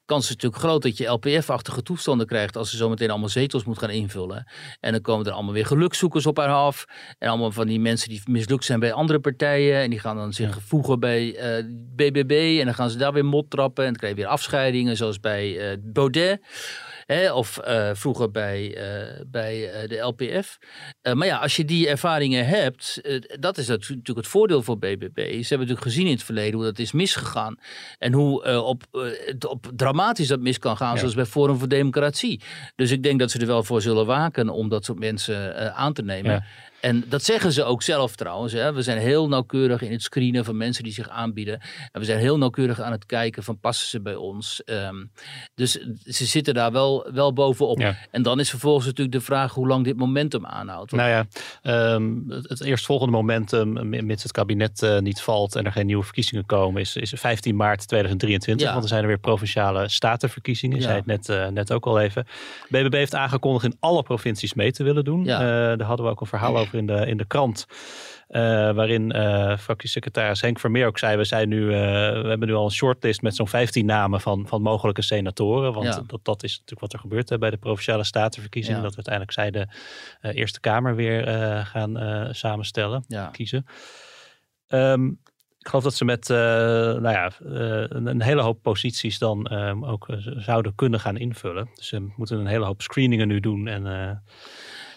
[0.08, 2.56] kans is natuurlijk groot dat je LPF-achtige toestanden krijgt.
[2.56, 4.46] Als ze zo meteen allemaal zetels moet gaan invullen.
[4.80, 6.84] En dan komen er allemaal weer gelukzoekers op haar af.
[7.18, 9.80] En allemaal van die mensen die mislukt zijn bij andere partijen.
[9.80, 11.64] En die gaan dan zich voegen bij eh,
[11.96, 12.56] BBB.
[12.58, 13.84] En dan gaan ze daar weer mot trappen.
[13.84, 16.40] En dan krijg je weer afscheidingen, zoals bij eh, Baudet.
[17.06, 18.78] Hè, of eh, vroeger bij,
[19.26, 20.58] bij de LPF.
[21.14, 23.00] Maar ja, als je die ervaringen hebt,
[23.40, 25.16] dat is natuurlijk het voordeel voor BBB.
[25.16, 27.56] Ze hebben natuurlijk gezien in het verleden hoe dat is misgegaan.
[27.98, 28.82] En hoe op,
[29.46, 30.98] op dramatisch dat mis kan gaan, Ja.
[30.98, 32.40] zoals bij Forum voor Democratie.
[32.76, 35.78] Dus ik denk dat ze er wel voor zullen waken om dat soort mensen eh,
[35.78, 36.32] aan te nemen.
[36.32, 36.44] Ja.
[36.80, 38.52] En dat zeggen ze ook zelf trouwens.
[38.52, 38.72] Hè.
[38.72, 41.60] We zijn heel nauwkeurig in het screenen van mensen die zich aanbieden.
[41.92, 44.64] En we zijn heel nauwkeurig aan het kijken van passen ze bij ons.
[44.64, 45.04] Ehm,
[45.54, 45.72] dus
[46.04, 47.78] ze zitten daar wel, wel bovenop.
[47.78, 47.96] Ja.
[48.10, 50.92] En dan is vervolgens natuurlijk de vraag hoe lang dit momentum aanhoudt.
[50.92, 51.26] Nou ja,
[51.62, 56.04] ehm, het, eerstvolgende momentum, mi- mits het kabinet eh, niet valt en er geen nieuwe
[56.04, 58.66] verkiezingen komen, is, is 15 maart 2023.
[58.66, 58.72] Ja.
[58.72, 60.76] Want er zijn er weer provinciale statenverkiezingen.
[60.76, 60.82] Ja.
[60.82, 62.26] zei het net, eh, net ook al even.
[62.68, 65.24] BBB heeft aangekondigd in alle provincies mee te willen doen.
[65.24, 65.40] Ja.
[65.40, 65.46] Eh,
[65.78, 67.66] daar hadden we ook een verhaal over in de, in de krant.
[68.28, 71.78] eh, waarin eh fractiesecretaris Henk Vermeer ook zei: we, zijn nu, eh,
[72.22, 75.72] we hebben nu al een shortlist met zo'n 15 namen van, van mogelijke senatoren.
[75.72, 76.02] Want Ja.
[76.06, 78.76] dat, dat is natuurlijk wat er gebeurt hè, bij de provinciale statenverkiezingen.
[78.78, 78.84] Ja.
[78.88, 79.66] Dat we uiteindelijk zij de
[80.34, 81.26] Eerste Kamer weer
[81.66, 83.26] gaan samenstellen, Ja.
[83.26, 83.66] kiezen.
[84.66, 85.06] Ehm,
[85.58, 90.06] ik geloof dat ze met nou ja, een, een hele hoop posities dan ehm, ook
[90.36, 91.68] zouden kunnen gaan invullen.
[91.74, 93.68] Dus ze moeten een hele hoop screeningen nu doen.
[93.68, 93.86] En,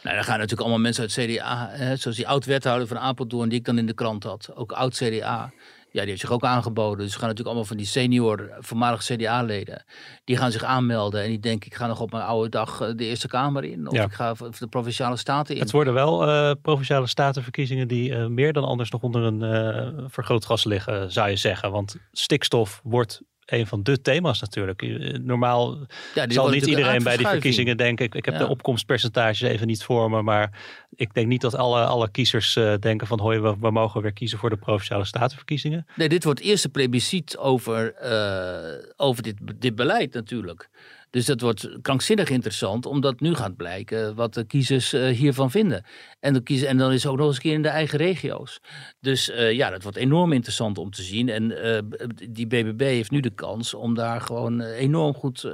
[0.04, 3.60] Nou, dan gaan natuurlijk allemaal mensen uit CDA, hè, zoals die oud-wethouder van Apeldoorn, die
[3.60, 5.52] ik dan in de krant had, ook oud-CDA.
[5.94, 7.06] Ja, die heeft zich ook aangeboden.
[7.06, 9.84] Dus gaan natuurlijk allemaal van die senior, voormalig CDA-leden.
[10.24, 12.90] Die gaan zich aanmelden en die denken, ik ga nog op mijn oude dag eh,
[12.96, 13.88] de Eerste Kamer in.
[13.88, 14.04] Of Ja.
[14.04, 15.62] ik ga de Provinciale Staten in.
[15.62, 20.04] het worden wel eh, provinciale statenverkiezingen die eh, meer dan anders nog onder een eh,
[20.08, 21.72] vergrootglas liggen, zou je zeggen.
[21.72, 24.82] Want stikstof wordt een van de thema's natuurlijk.
[24.82, 25.78] Eh, Normaal
[26.14, 28.06] Ja, zal niet iedereen bij die verkiezingen denken.
[28.06, 28.40] Ik, ik heb Ja.
[28.40, 30.22] de opkomstpercentages even niet voor me.
[30.22, 30.60] Maar
[30.96, 33.20] ik denk niet dat alle, alle kiezers eh, denken van...
[33.20, 35.86] hoi, we, we mogen weer kiezen voor de Provinciale Statenverkiezingen.
[35.96, 40.70] Nee, dit wordt eerste plebiscit over, eh, over dit, dit beleid natuurlijk.
[41.12, 45.84] Dus dat wordt krankzinnig interessant, omdat nu gaat blijken wat de kiezers eh, hiervan vinden.
[46.20, 47.98] En, de kiezer, en dan is het ook nog eens een keer in de eigen
[47.98, 48.60] regio's.
[49.00, 51.30] Dus eh, ja, dat wordt enorm interessant om te zien.
[51.30, 51.82] En eh,
[52.30, 55.46] die BBB heeft nu de kans om daar gewoon enorm goed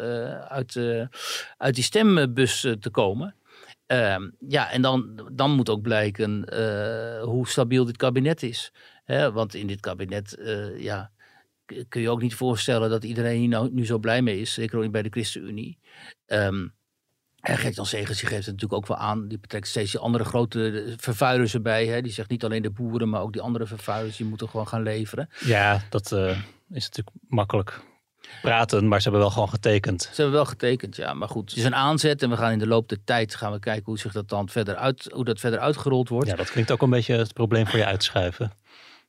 [0.48, 0.80] uit,
[1.58, 3.36] uit die stembus te komen.
[3.86, 6.46] Ehm, ja, en dan, dan moet ook blijken
[7.22, 8.72] hoe stabiel dit kabinet is.
[9.04, 10.38] Hè, want in dit kabinet,
[10.78, 11.12] ja,
[11.90, 14.54] kun je ook niet voorstellen dat iedereen hier nou, nu zo blij mee is.
[14.54, 15.80] Zeker ook niet bij de ChristenUnie.
[16.26, 16.66] Ehm
[17.48, 19.28] en Gert-Jan Segers die geeft het natuurlijk ook wel aan.
[19.28, 21.86] Die betrekt steeds die andere grote vervuilers erbij.
[21.86, 22.02] Hè.
[22.02, 24.18] Die zegt niet alleen de boeren, maar ook die andere vervuilers.
[24.18, 25.30] Die moeten gewoon gaan leveren.
[25.40, 26.30] Ja, dat eh,
[26.70, 27.82] is natuurlijk makkelijk
[28.42, 28.88] praten.
[28.88, 30.02] Maar ze hebben wel gewoon getekend.
[30.02, 31.14] Ze hebben wel getekend, ja.
[31.14, 32.22] Maar goed, het is een aanzet.
[32.22, 34.50] En we gaan in de loop der tijd gaan we kijken hoe zich dat dan
[34.50, 36.28] verder, uit, hoe dat verder uitgerold wordt.
[36.28, 38.52] Ja, dat klinkt ook een beetje het probleem voor je uitschuiven.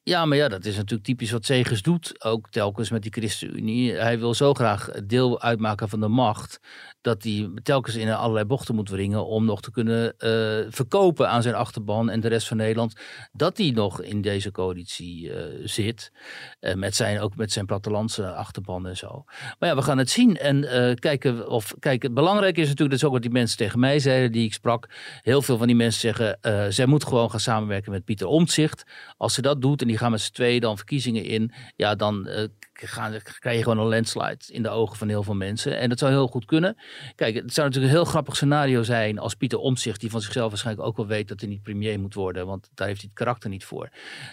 [0.09, 2.25] Ja, maar ja, dat is natuurlijk typisch wat Segers doet.
[2.25, 3.93] Ook telkens met die ChristenUnie.
[3.93, 6.61] Hij wil zo graag deel uitmaken van de macht.
[7.01, 9.27] Dat hij telkens in allerlei bochten moet wringen.
[9.27, 10.31] Om nog te kunnen eh,
[10.69, 13.01] verkopen aan zijn achterban en de rest van Nederland.
[13.33, 16.13] Dat hij nog in deze coalitie eh, zit.
[16.61, 19.25] Eh, met zijn, ook met zijn plattelandse achterban en zo.
[19.59, 20.37] Maar ja, we gaan het zien.
[20.37, 20.67] En
[20.99, 21.75] kijken of.
[21.79, 22.91] Kijk, het belangrijke is natuurlijk.
[22.91, 24.33] Dat is ook wat die mensen tegen mij zeiden.
[24.33, 24.89] Die ik sprak.
[25.23, 26.39] Heel veel van die mensen zeggen.
[26.73, 28.85] zij moet gewoon gaan samenwerken met Pieter Omtzigt.
[29.17, 31.53] Als ze dat doet en die gaan met z'n tweeën dan verkiezingen in.
[31.77, 32.45] Ja, dan eh,
[32.87, 35.79] gaan, krijg je gewoon een landslide in de ogen van heel veel mensen.
[35.79, 36.77] En dat zou heel goed kunnen.
[37.15, 40.49] Kijk, het zou natuurlijk een heel grappig scenario zijn als Pieter Omtzigt, die van zichzelf
[40.49, 43.19] waarschijnlijk ook wel weet dat hij niet premier moet worden, want daar heeft hij het
[43.19, 43.89] karakter niet voor.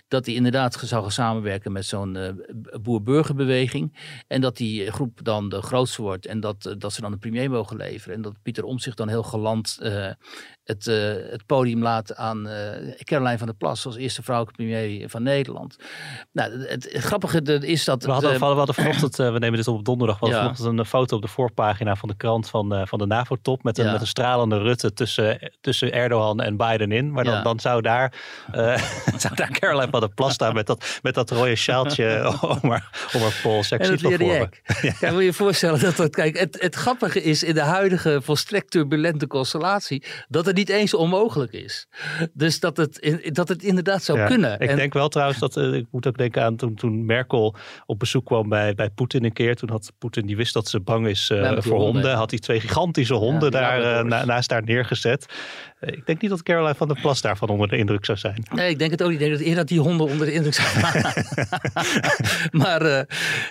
[0.08, 2.29] Dat hij inderdaad zou gaan samenwerken met zo'n eh,
[2.81, 3.97] boer-burgerbeweging.
[4.27, 7.17] En dat die groep dan de grootste wordt en dat, eh, dat ze dan de
[7.17, 8.15] premier mogen leveren.
[8.15, 10.10] En dat Pieter Omtzigt dan heel galant eh,
[10.63, 12.47] het, het podium laat aan
[13.03, 15.75] Caroline van der Plas als eerste vrouwelijke premier van Nederland.
[16.31, 18.05] Nou, het, grappige is dat...
[18.39, 21.15] we hadden vanochtend, eh, we nemen dit op op donderdag, we hadden vanochtend een foto
[21.15, 23.63] op de voorpagina van de krant van, eh, van de NAVO-top.
[23.63, 27.11] Met, een met een stralende Rutte tussen, tussen Erdogan en Biden in.
[27.11, 28.13] Maar dan, dan zou, daar,
[28.51, 28.77] eh,
[29.17, 33.09] zou daar Caroline van der Plas staan met dat, met dat rode sjaaltje om haar,
[33.13, 33.71] om haar pols.
[33.71, 34.01] En het.
[34.25, 34.61] Jack.
[34.99, 38.21] Ja, moet je je voorstellen dat dat, kijk, het, het grappige is in de huidige
[38.21, 41.87] volstrekt turbulente constellatie, dat het niet eens onmogelijk is.
[42.33, 44.59] Dus dat het, dat het inderdaad zou Ja, kunnen.
[44.59, 47.99] Ik En- denk wel trouwens dat, ik moet ook denken aan toen, toen Merkel op
[47.99, 49.55] bezoek kwam bij, bij Poetin een keer.
[49.55, 51.77] Toen had Poetin, die wist dat ze bang is eh, voor honden.
[51.77, 55.25] honden, had hij twee gigantische honden daar eh, na- naast haar neergezet.
[55.85, 58.45] Ik denk niet dat Caroline van der Plas daarvan onder de indruk zou zijn.
[58.51, 59.21] Nee, ik denk het ook niet.
[59.21, 60.93] Ik denk dat eerder dat die honden onder de indruk zijn.
[62.63, 63.01] maar uh,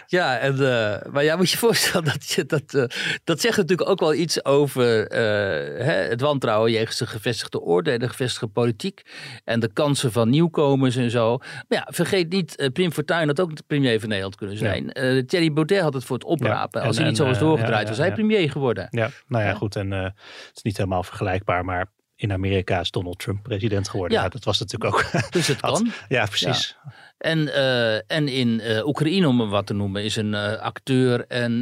[0.07, 2.75] ja, en, uh, maar ja, moet je voorstellen dat je dat.
[2.75, 2.85] Uh,
[3.25, 7.99] dat zegt natuurlijk ook wel iets over hè, het wantrouwen jegens de gevestigde orde en
[7.99, 9.03] de gevestigde politiek.
[9.45, 11.37] En de kansen van nieuwkomers en zo.
[11.39, 14.91] Maar ja, vergeet niet, Prim Fortuyn had ook de premier van Nederland kunnen zijn.
[14.93, 15.23] Ja.
[15.27, 16.81] Thierry Baudet had het voor het oprapen.
[16.81, 18.87] Ja, Als hij niet zo was doorgedraaid, was hij premier geworden.
[18.91, 19.77] Ja, nou ja, goed.
[19.77, 20.13] En het
[20.55, 21.87] is niet helemaal vergelijkbaar, maar
[22.25, 24.19] in Amerika is Donald Trump president geworden.
[24.19, 25.05] Ja, dat was natuurlijk ook.
[25.31, 25.93] Dus het kan.
[26.09, 26.77] ja, precies.
[26.85, 26.93] Ja.
[27.19, 31.27] En, uh, en in uh, Oekraïne, om hem wat te noemen, is een uh, acteur
[31.27, 31.61] en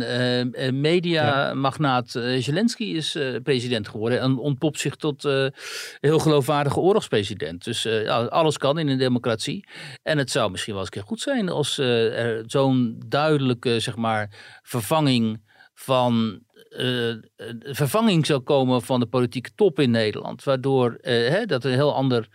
[0.81, 4.21] mediamagnaat Zelensky is president geworden.
[4.21, 5.23] En ontpopt zich tot
[6.01, 7.65] heel geloofwaardige oorlogspresident.
[7.65, 9.69] Dus ja, alles kan in een democratie.
[10.03, 13.97] En het zou misschien wel eens een keer goed zijn als er zo'n duidelijke zeg
[13.97, 14.31] maar,
[14.63, 15.41] vervanging
[15.75, 16.43] van
[16.77, 17.15] uh,
[17.75, 20.45] vervanging zou komen van de politieke top in Nederland.
[20.45, 22.29] Waardoor uh, hè, dat een heel ander,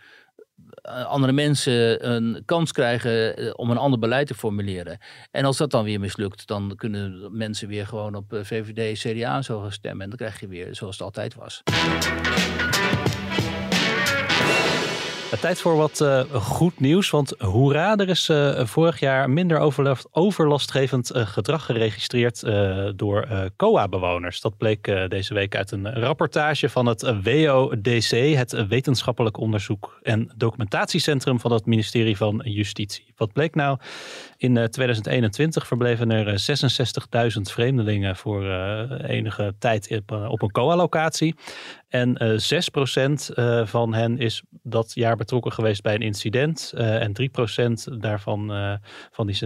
[1.06, 4.98] andere mensen een kans krijgen om een ander beleid te formuleren.
[5.30, 9.60] En als dat dan weer mislukt, dan kunnen mensen weer gewoon op VVD, CDA zo
[9.60, 10.02] gaan stemmen.
[10.02, 11.62] En dan krijg je weer zoals het altijd was.
[15.36, 20.08] Tijd voor wat uh, goed nieuws, want hoera, er is uh, vorig jaar minder overlast,
[20.12, 22.42] overlastgevend gedrag geregistreerd
[22.96, 24.40] door COA-bewoners.
[24.40, 31.40] Dat bleek deze week uit een rapportage van het WODC, het Wetenschappelijk Onderzoek en Documentatiecentrum
[31.40, 33.12] van het ministerie van Justitie.
[33.16, 33.78] Wat bleek nou?
[34.36, 36.40] In 2021 verbleven er
[37.36, 38.44] 66.000 vreemdelingen voor
[39.02, 41.34] enige tijd op een COA-locatie.
[41.88, 46.72] En uh, 6% uh, van hen is dat jaar betrokken geweest bij een incident.
[46.74, 47.12] Uh, en
[47.92, 48.78] 3% daarvan,
[49.10, 49.38] van die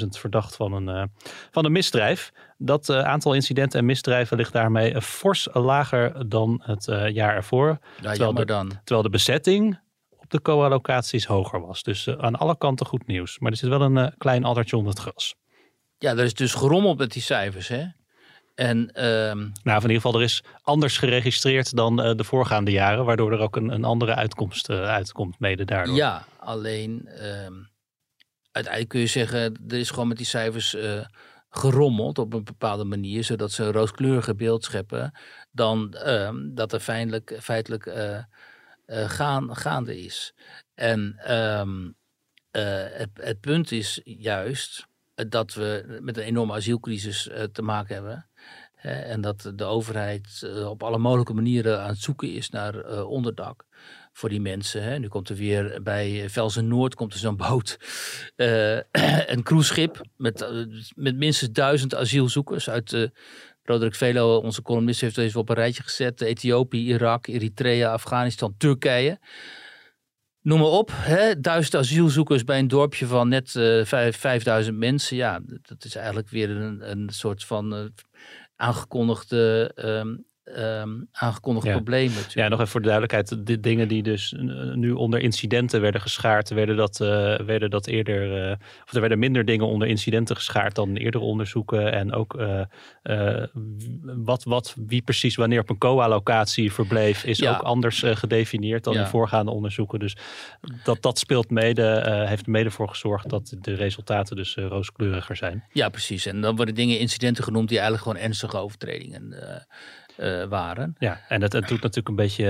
[0.00, 1.10] 66.000, verdacht van een,
[1.50, 2.32] van een misdrijf.
[2.56, 7.78] Dat aantal incidenten en misdrijven ligt daarmee fors lager dan het jaar ervoor.
[8.00, 8.68] Ja, terwijl, de, dan.
[8.68, 9.80] terwijl de bezetting
[10.16, 11.82] op de COA-locaties hoger was.
[11.82, 13.38] Dus aan alle kanten goed nieuws.
[13.38, 15.34] Maar er zit wel een klein addertje onder het gras.
[15.98, 17.84] Ja, er is dus gerommeld met die cijfers, hè?
[18.58, 19.52] En, um...
[19.62, 23.38] Nou, in ieder geval, er is anders geregistreerd dan uh, de voorgaande jaren, waardoor er
[23.38, 25.96] ook een, een andere uitkomst uh, uitkomt, mede daardoor.
[25.96, 27.08] Ja, alleen
[27.44, 27.68] um,
[28.50, 31.04] uiteindelijk kun je zeggen, er is gewoon met die cijfers uh,
[31.50, 35.12] gerommeld op een bepaalde manier, zodat ze een rooskleurige beeld scheppen
[35.50, 37.92] dan um, dat er feitelijk, feitelijk
[38.86, 40.34] gaan, gaande is.
[40.74, 41.14] En
[42.50, 44.86] het, het punt is juist
[45.28, 48.28] dat we met een enorme asielcrisis te maken hebben
[48.82, 53.10] en dat de overheid eh, op alle mogelijke manieren aan het zoeken is naar uh,
[53.10, 53.64] onderdak
[54.12, 55.00] voor die mensen.
[55.00, 57.78] Nu komt er weer bij Velsen Noord komt er zo'n boot,
[59.26, 60.48] een cruiseschip met,
[60.94, 63.08] met minstens duizend asielzoekers uit uh,
[63.62, 66.20] Roderick Velo, onze columnist, heeft deze op een rijtje gezet.
[66.20, 69.18] Ethiopië, Irak, Eritrea, Afghanistan, Turkije.
[70.48, 71.40] Noem maar op, hè?
[71.40, 75.16] duizend asielzoekers bij een dorpje van net uh, 5000 mensen.
[75.16, 77.92] Ja, dat is eigenlijk weer een, een soort van
[78.56, 80.24] aangekondigde, um,
[80.56, 81.74] um, aangekondigde ja.
[81.74, 82.22] problemen.
[82.28, 83.46] Ja, nog even voor de duidelijkheid.
[83.46, 84.34] De dingen die dus
[84.74, 89.18] nu onder incidenten werden geschaard, werden dat, uh, werden dat eerder, uh, of er werden
[89.18, 91.92] minder dingen onder incidenten geschaard dan eerdere onderzoeken.
[91.92, 92.62] En ook uh,
[94.02, 97.56] wat, wat, wie precies wanneer op een COA-locatie verbleef, is ja.
[97.56, 99.00] ook anders gedefinieerd dan ja.
[99.00, 99.98] in voorgaande onderzoeken.
[99.98, 100.16] Dus
[100.84, 105.64] dat, dat speelt mede, heeft mede voor gezorgd dat de resultaten dus rooskleuriger zijn.
[105.72, 106.26] Ja, precies.
[106.26, 109.34] En dan worden dingen incidenten genoemd die eigenlijk gewoon ernstige overtredingen
[110.18, 110.94] uh, waren.
[110.98, 112.44] Ja, en het, het doet natuurlijk een beetje.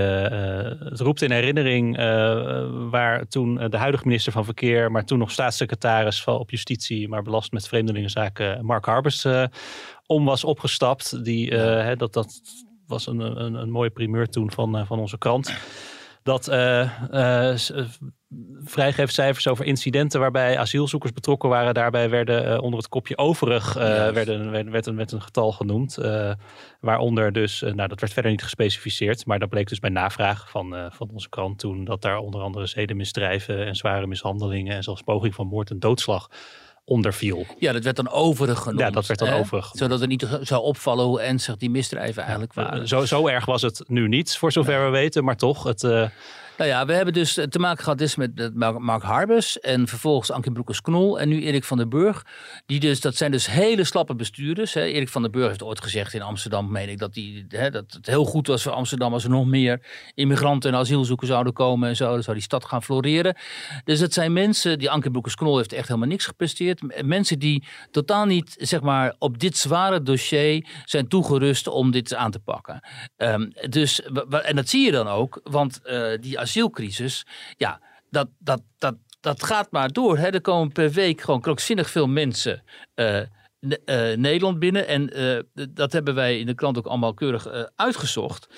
[0.83, 2.04] Uh, het roept in herinnering uh,
[2.90, 7.22] waar toen de huidige minister van Verkeer, maar toen nog staatssecretaris van, op justitie, maar
[7.22, 9.26] belast met vreemdelingenzaken, Mark Harbers,
[10.07, 11.24] om was opgestapt.
[11.24, 12.40] Die, hè, dat, dat
[12.87, 15.57] was een, een, een mooie primeur toen van, van onze krant
[16.28, 17.54] dat uh, uh,
[18.68, 21.74] vrijgeefcijfers over incidenten waarbij asielzoekers betrokken waren.
[21.74, 25.98] Daarbij werden uh, onder het kopje overig werden, werd, werd, een, werd een getal genoemd.
[26.81, 29.26] waaronder dus, nou dat werd verder niet gespecificeerd.
[29.26, 32.66] Maar dat bleek dus bij navraag van, van onze krant toen dat daar onder andere
[32.66, 36.28] zedenmisdrijven en zware mishandelingen en zelfs poging van moord en doodslag
[36.88, 37.46] onder viel.
[37.59, 38.81] Ja, dat werd dan overig genoemd.
[38.81, 39.38] Ja, dat werd dan hè?
[39.38, 42.88] overig Zodat het niet zou opvallen hoe ernstig die misdrijven eigenlijk ja, waren.
[42.88, 45.24] Zo, zo erg was het nu niet, voor zover we weten.
[45.24, 45.83] Maar toch, het,
[46.59, 50.53] Nou ja, we hebben dus te maken gehad dus met Mark Harbers en vervolgens Ankie
[50.53, 52.27] Broekers-Knol en nu Erik van den Burg.
[52.66, 54.75] Die dus, dat zijn dus hele slappe bestuurders.
[54.75, 54.85] Hè.
[54.85, 57.92] Erik van den Burg heeft ooit gezegd in Amsterdam, meen ik, dat, die, hè, dat
[57.92, 61.88] het heel goed was voor Amsterdam als er nog meer immigranten en asielzoekers zouden komen
[61.88, 62.12] en zo.
[62.12, 63.37] Dan zou die stad gaan floreren.
[63.85, 67.03] Dus het zijn mensen, die Ankie Broekers-Knol heeft echt helemaal niks gepresteerd.
[67.05, 72.31] Mensen die totaal niet, zeg maar, op dit zware dossier zijn toegerust om dit aan
[72.31, 72.81] te pakken.
[73.16, 74.03] Um, dus,
[74.42, 79.42] en dat zie je dan ook, want uh, die asielcrisis, ja, dat, dat, dat, dat
[79.42, 80.18] gaat maar door.
[80.18, 80.29] Hè.
[80.29, 82.62] Er komen per week gewoon krankzinnig veel mensen
[82.94, 83.27] uh, uh,
[84.16, 84.87] Nederland binnen.
[84.87, 85.10] En
[85.70, 88.48] dat hebben wij in de krant ook allemaal keurig uitgezocht.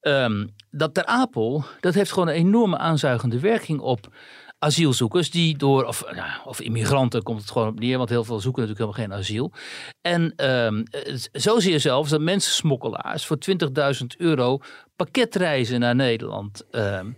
[0.00, 4.08] Um, dat Ter Apel, dat heeft gewoon een enorme aanzuigende werking op
[4.58, 8.40] asielzoekers die door, of, nou, of immigranten komt het gewoon op neer, want heel veel
[8.40, 9.52] zoeken natuurlijk helemaal geen asiel.
[10.00, 10.34] En
[11.32, 13.38] zo zie je zelfs dat mensensmokkelaars voor
[14.00, 14.58] 20.000 euro
[15.04, 17.16] pakketreizen naar Nederland um,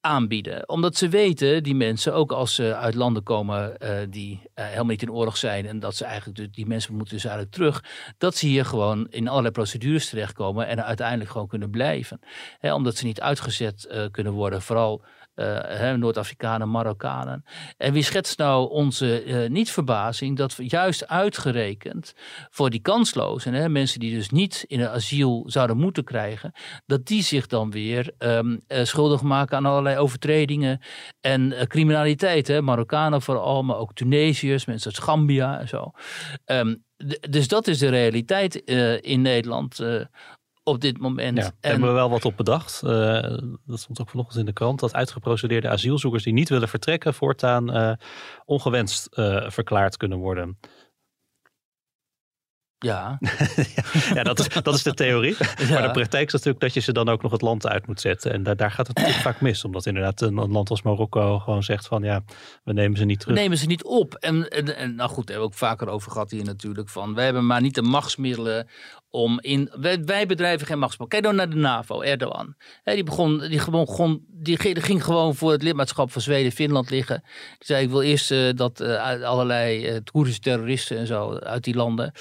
[0.00, 0.68] aanbieden.
[0.68, 4.86] Omdat ze weten, die mensen, ook als ze uit landen komen uh, die uh, helemaal
[4.86, 7.84] niet in oorlog zijn en dat ze eigenlijk, die mensen moeten dus eigenlijk terug,
[8.18, 12.20] dat ze hier gewoon in allerlei procedures terechtkomen en uiteindelijk gewoon kunnen blijven.
[12.60, 15.04] Omdat ze niet uitgezet uh, kunnen worden, vooral
[15.36, 17.44] uh, Noord-Afrikanen, Marokkanen.
[17.76, 22.14] En wie schetst nou onze uh, niet-verbazing dat we juist uitgerekend
[22.50, 26.52] voor die kanslozen, hè, mensen die dus niet in een asiel zouden moeten krijgen,
[26.86, 30.80] dat die zich dan weer um, uh, schuldig maken aan allerlei overtredingen
[31.20, 32.48] en criminaliteit.
[32.48, 32.62] Hè.
[32.62, 35.90] Marokkanen vooral, maar ook Tunesiërs, mensen uit Gambia en zo.
[36.44, 36.84] Um,
[37.30, 38.54] dus dat is de realiteit
[39.00, 39.80] in Nederland
[40.66, 41.38] op dit moment.
[41.38, 41.70] Ja, en...
[41.70, 42.82] hebben we wel wat op bedacht.
[42.84, 42.90] Uh,
[43.66, 44.80] dat stond ook vanochtend in de krant.
[44.80, 47.14] Dat uitgeprocedeerde asielzoekers die niet willen vertrekken...
[47.14, 47.92] voortaan uh,
[48.44, 50.58] ongewenst uh, verklaard kunnen worden.
[52.78, 53.18] Ja.
[54.14, 55.36] ja, dat is, dat is de theorie.
[55.38, 55.68] Ja.
[55.72, 58.00] Maar de praktijk is natuurlijk dat je ze dan ook nog het land uit moet
[58.00, 58.32] zetten.
[58.32, 59.64] En daar, daar gaat het natuurlijk vaak mis.
[59.64, 62.24] Omdat inderdaad een, een, land als Marokko gewoon zegt van ja,
[62.64, 63.34] we nemen ze niet terug.
[63.34, 64.14] We nemen ze niet op.
[64.14, 66.88] En, en, en nou goed, daar hebben we ook vaker over gehad hier natuurlijk.
[66.88, 68.68] Van, wij hebben maar niet de machtsmiddelen
[69.16, 69.70] om in.
[70.04, 71.06] Wij, bedrijven geen machtsspel.
[71.06, 72.54] Kijk dan naar de NAVO, Erdogan.
[72.84, 77.22] die, begon, die, begon, die ging gewoon voor het lidmaatschap van Zweden Finland liggen.
[77.58, 81.64] Die zei: Ik wil eerst uh, dat uh, allerlei uh, Koerdische terroristen en zo uit
[81.64, 82.12] die landen.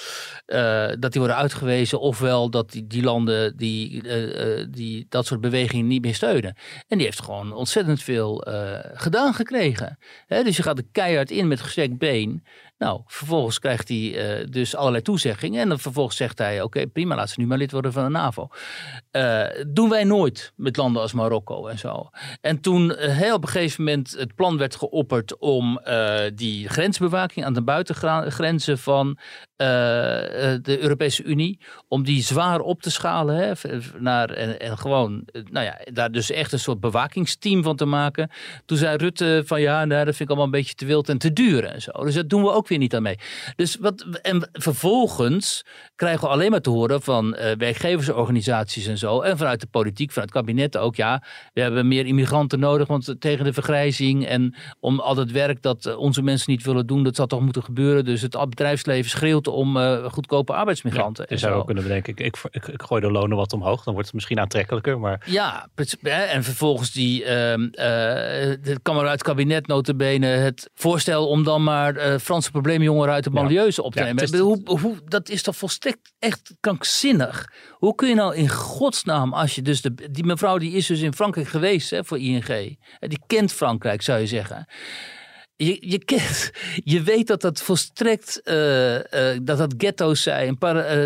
[0.99, 1.99] dat die worden uitgewezen.
[1.99, 4.03] Ofwel dat die, die landen die,
[4.69, 6.55] die dat soort bewegingen niet meer steunen.
[6.87, 8.45] En die heeft gewoon ontzettend veel
[8.93, 9.97] gedaan gekregen.
[10.27, 12.43] dus je gaat er keihard in met gestrekt been.
[12.77, 15.61] Nou, vervolgens krijgt hij uh, dus allerlei toezeggingen.
[15.61, 18.09] En dan vervolgens zegt hij: Oké, prima, laat ze nu maar lid worden van de
[18.09, 18.47] NAVO.
[19.11, 22.09] Uh, doen wij nooit met landen als Marokko en zo.
[22.41, 25.79] En toen uh, op een gegeven moment het plan werd geopperd om
[26.33, 29.17] die grensbewaking aan de buitengrenzen van
[29.55, 33.35] de Europese Unie, om die zwaar op te schalen.
[33.35, 33.53] Hè,
[33.97, 38.29] naar, en, en gewoon, nou ja, daar dus echt een soort bewakingsteam van te maken.
[38.65, 41.17] Toen zei Rutte: van ja, nou, dat vind ik allemaal een beetje te wild en
[41.17, 41.91] te duur en zo.
[41.91, 43.17] Dus dat doen we ook ook weer niet aan mee.
[43.55, 49.21] Dus wat, en vervolgens krijgen we alleen maar te horen van uh, werkgeversorganisaties en zo.
[49.21, 50.95] En vanuit de politiek, vanuit het kabinet ook.
[50.95, 54.25] Ja, we hebben meer immigranten nodig want tegen de vergrijzing.
[54.25, 57.41] En om al het werk dat eh, onze mensen niet willen doen, dat zal toch
[57.41, 58.05] moeten gebeuren.
[58.05, 61.25] Dus het bedrijfsleven schreeuwt om uh, goedkope arbeidsmigranten.
[61.27, 63.83] Ja, je zou ook kunnen bedenken, ik, ik, ik, ik, gooi de lonen wat omhoog.
[63.83, 64.99] Dan wordt het misschien aantrekkelijker.
[64.99, 65.21] Maar...
[65.25, 65.67] Ja,
[66.01, 71.63] en vervolgens die, uh, uh, kan maar uit het kabinet notabene het voorstel om dan
[71.63, 74.23] maar Franse probleemjongeren uit de banlieues op te nemen.
[74.23, 74.39] Is...
[74.39, 77.51] Hoe, hoe, dat is toch volstrekt echt krankzinnig?
[77.71, 81.01] Hoe kun je nou in godsnaam, als je dus de, die mevrouw die is dus
[81.01, 84.67] in Frankrijk geweest hè, voor ING, die kent Frankrijk zou je zeggen.
[85.57, 86.01] Je, je,
[86.93, 89.01] je weet dat dat volstrekt uh, uh,
[89.41, 91.03] dat dat ghetto's zijn, para,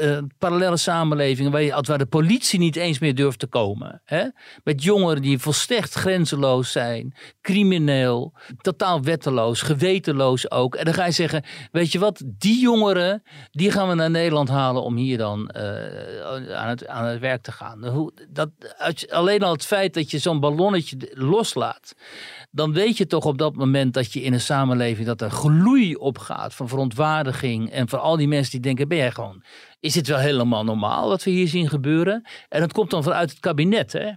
[0.00, 4.02] uh, parallele samenlevingen waar, je, waar de politie niet eens meer durft te komen.
[4.04, 4.24] Hè?
[4.64, 10.74] Met jongeren die volstrekt grenzeloos zijn, crimineel, totaal wetteloos, gewetenloos ook.
[10.74, 14.48] En dan ga je zeggen, weet je wat, die jongeren, die gaan we naar Nederland
[14.48, 17.84] halen om hier dan aan, het, aan het werk te gaan.
[19.08, 21.94] Alleen al het feit dat je zo'n ballonnetje loslaat
[22.50, 25.94] dan weet je toch op dat moment dat je in een samenleving dat er gloei
[25.94, 27.70] opgaat van verontwaardiging.
[27.70, 29.42] En voor al die mensen die denken, ben jij gewoon,
[29.80, 32.26] is dit wel helemaal normaal wat we hier zien gebeuren?
[32.48, 34.10] En dat komt dan vanuit het kabinet, hè?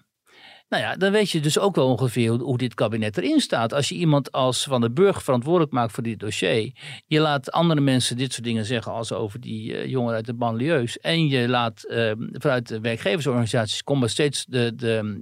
[0.71, 3.73] Nou ja, dan weet je dus ook wel ongeveer hoe, dit kabinet erin staat.
[3.73, 6.71] Als je iemand als Van de Burg verantwoordelijk maakt voor dit dossier.
[7.07, 10.33] Je laat andere mensen dit soort dingen zeggen als over die uh, jongeren uit de
[10.33, 10.99] banlieues.
[10.99, 15.21] En je laat uh, vanuit de werkgeversorganisaties komen steeds de, de,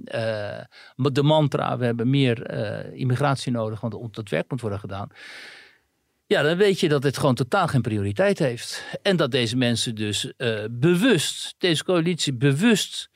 [0.96, 1.78] uh, de mantra.
[1.78, 2.50] We hebben meer
[2.94, 5.08] immigratie nodig, want dat werk moet worden gedaan.
[6.26, 8.84] Ja, dan weet je dat dit gewoon totaal geen prioriteit heeft.
[9.02, 10.32] En dat deze mensen dus
[10.70, 13.10] bewust, deze coalitie bewust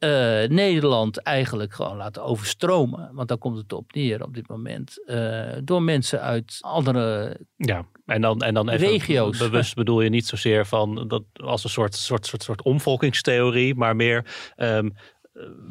[0.00, 3.10] eh, Nederland eigenlijk gewoon laten overstromen.
[3.12, 5.04] Want daar komt het op neer op dit moment.
[5.06, 9.38] eh, door mensen uit andere Ja, en dan, en dan even Regio's.
[9.38, 13.96] bewust bedoel je niet zozeer van dat als een soort, soort, soort, soort omvolkingstheorie, maar
[13.96, 14.88] meer ehm,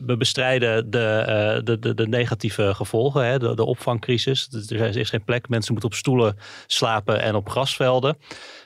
[0.06, 4.48] we bestrijden de, eh, de, de, de negatieve gevolgen, hè, de, de opvangcrisis.
[4.70, 8.18] Er is geen plek, mensen moeten op stoelen slapen en op grasvelden.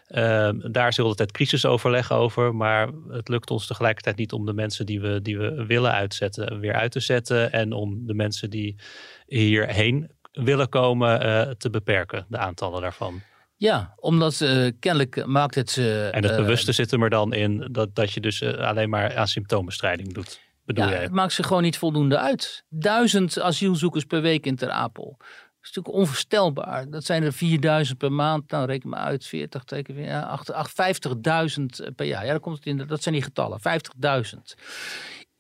[0.08, 4.46] Ehm, daar is heel de tijd crisisoverleg over, maar het lukt ons tegelijkertijd niet om
[4.46, 8.14] de mensen die we, die we willen uitzetten weer uit te zetten en om de
[8.14, 8.76] mensen die
[9.28, 13.22] hierheen willen komen eh, te beperken, de aantallen daarvan.
[13.56, 15.78] Ja, omdat eh, kennelijk maakt het.
[16.12, 19.28] En het bewuste zit er maar dan in dat, dat je dus alleen maar aan
[19.28, 20.40] symptoombestrijding doet.
[20.74, 21.04] Bedoel ja, jij?
[21.04, 22.64] het maakt ze gewoon niet voldoende uit.
[22.70, 25.16] Duizend asielzoekers per week in Ter Apel.
[25.18, 26.90] Dat is natuurlijk onvoorstelbaar.
[26.90, 28.52] Dat zijn er 4000 per maand.
[28.52, 29.26] Nou, reken maar uit.
[29.26, 30.72] 40 teken, ja, 8, 8,
[31.90, 32.26] 50.000 per jaar.
[32.26, 33.60] Ja, dat, komt het in, dat zijn die getallen.
[33.60, 34.64] 50.000.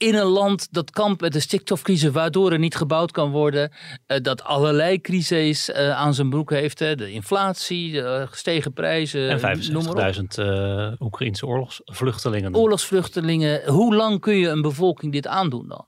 [0.03, 3.71] In een land dat kampt met de stikstofcrisis, waardoor er niet gebouwd kan worden.
[4.05, 6.79] eh, dat allerlei crises eh, aan zijn broek heeft.
[6.79, 6.95] Hè.
[6.95, 9.29] De inflatie, de eh, gestegen prijzen.
[9.29, 10.13] En noem maar op.
[10.15, 12.55] 75.000 eh Oekraïnse oorlogsvluchtelingen.
[12.55, 13.61] oorlogsvluchtelingen.
[13.69, 15.85] Hoe lang kun je een bevolking dit aandoen dan?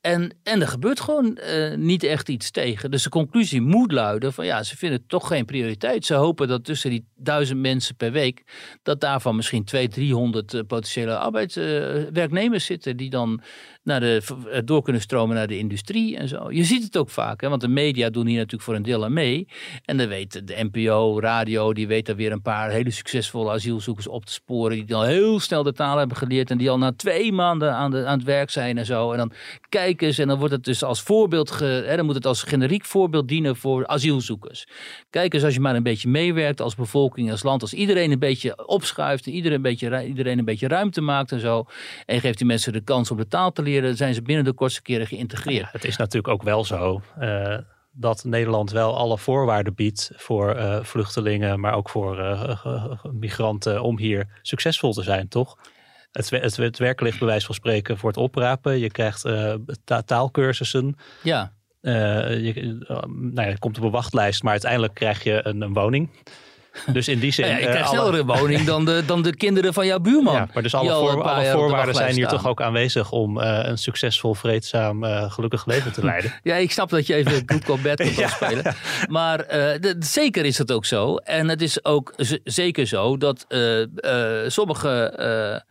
[0.00, 2.90] En, en er gebeurt gewoon eh, niet echt iets tegen.
[2.90, 6.04] Dus de conclusie moet luiden van ja, ze vinden het toch geen prioriteit.
[6.04, 8.42] Ze hopen dat tussen die duizend mensen per week,
[8.82, 13.42] dat daarvan misschien 200, 300 eh, potentiële arbeidswerknemers zitten die dan
[13.82, 16.52] naar de, eh, door kunnen stromen naar de industrie en zo.
[16.52, 19.04] Je ziet het ook vaak, hè, want de media doen hier natuurlijk voor een deel
[19.04, 19.48] aan mee.
[19.84, 24.08] En dan weet de NPO, radio, die weet er weer een paar hele succesvolle asielzoekers
[24.08, 24.86] op te sporen.
[24.86, 27.90] Die al heel snel de taal hebben geleerd en die al na twee maanden aan,
[27.90, 29.12] de, aan het werk zijn en zo.
[29.12, 29.32] En dan
[29.68, 32.42] kijken ze en dan wordt het dus als voorbeeld, ge, hè, dan moet het als
[32.42, 34.66] generiek voorbeeld dienen voor asielzoekers.
[35.10, 38.18] Kijk eens als je maar een beetje meewerkt als bevolking, als land, als iedereen een
[38.18, 41.64] beetje opschuift en iedereen een beetje, iedereen een beetje ruimte maakt en zo.
[42.06, 44.52] En geeft die mensen de kans om de taal te leren, zijn ze binnen de
[44.52, 45.72] kortste keren geïntegreerd.
[45.72, 47.58] Het is natuurlijk ook wel zo eh,
[47.92, 53.98] dat Nederland wel alle voorwaarden biedt voor eh, vluchtelingen, maar ook voor eh, migranten om
[53.98, 55.58] hier succesvol te zijn, toch?
[56.12, 58.78] Het, het, het werk ligt bij wijze van spreken voor het oprapen.
[58.78, 59.22] Je krijgt
[59.84, 60.96] ta- taalkursussen.
[61.22, 65.72] Ja, je, nou ja, je komt op een wachtlijst, maar uiteindelijk krijg je een, een
[65.72, 66.10] woning.
[66.92, 67.46] Dus in die zin.
[67.46, 69.98] Ja, ik eh, krijg alle- sneller een woning dan de, dan de kinderen van jouw
[69.98, 70.34] buurman.
[70.34, 73.78] Ja, maar dus alle, voor- alle voorwaarden zijn hier toch ook aanwezig om eh, een
[73.78, 76.32] succesvol, vreedzaam, eh, gelukkig leven te leiden.
[76.42, 78.74] Ja, ik snap dat je even Good Cop Bad Cop wil spelen.
[79.08, 79.44] Maar
[79.98, 81.16] zeker is het ook zo.
[81.16, 82.14] En het is ook
[82.44, 83.46] zeker zo dat
[84.46, 85.64] sommige,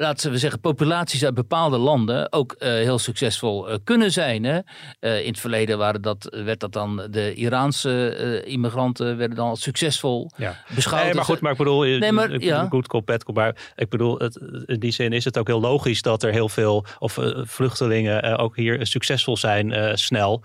[0.00, 4.44] laten we zeggen, populaties uit bepaalde landen ook eh, heel succesvol eh, kunnen zijn.
[4.44, 4.58] Hè?
[5.00, 9.62] Eh, in het verleden waren dat, werd dat dan de Iraanse immigranten werden dan als
[9.62, 10.56] succesvol Ja.
[10.74, 11.04] beschouwd.
[11.04, 12.66] Nee, maar goed, maar ik bedoel, Nee, maar, ik- ja.
[12.70, 14.36] good cop, bad cop, maar ik bedoel, het,
[14.66, 18.56] in die zin is het ook heel logisch dat er heel veel of vluchtelingen ook
[18.56, 20.42] hier succesvol zijn snel.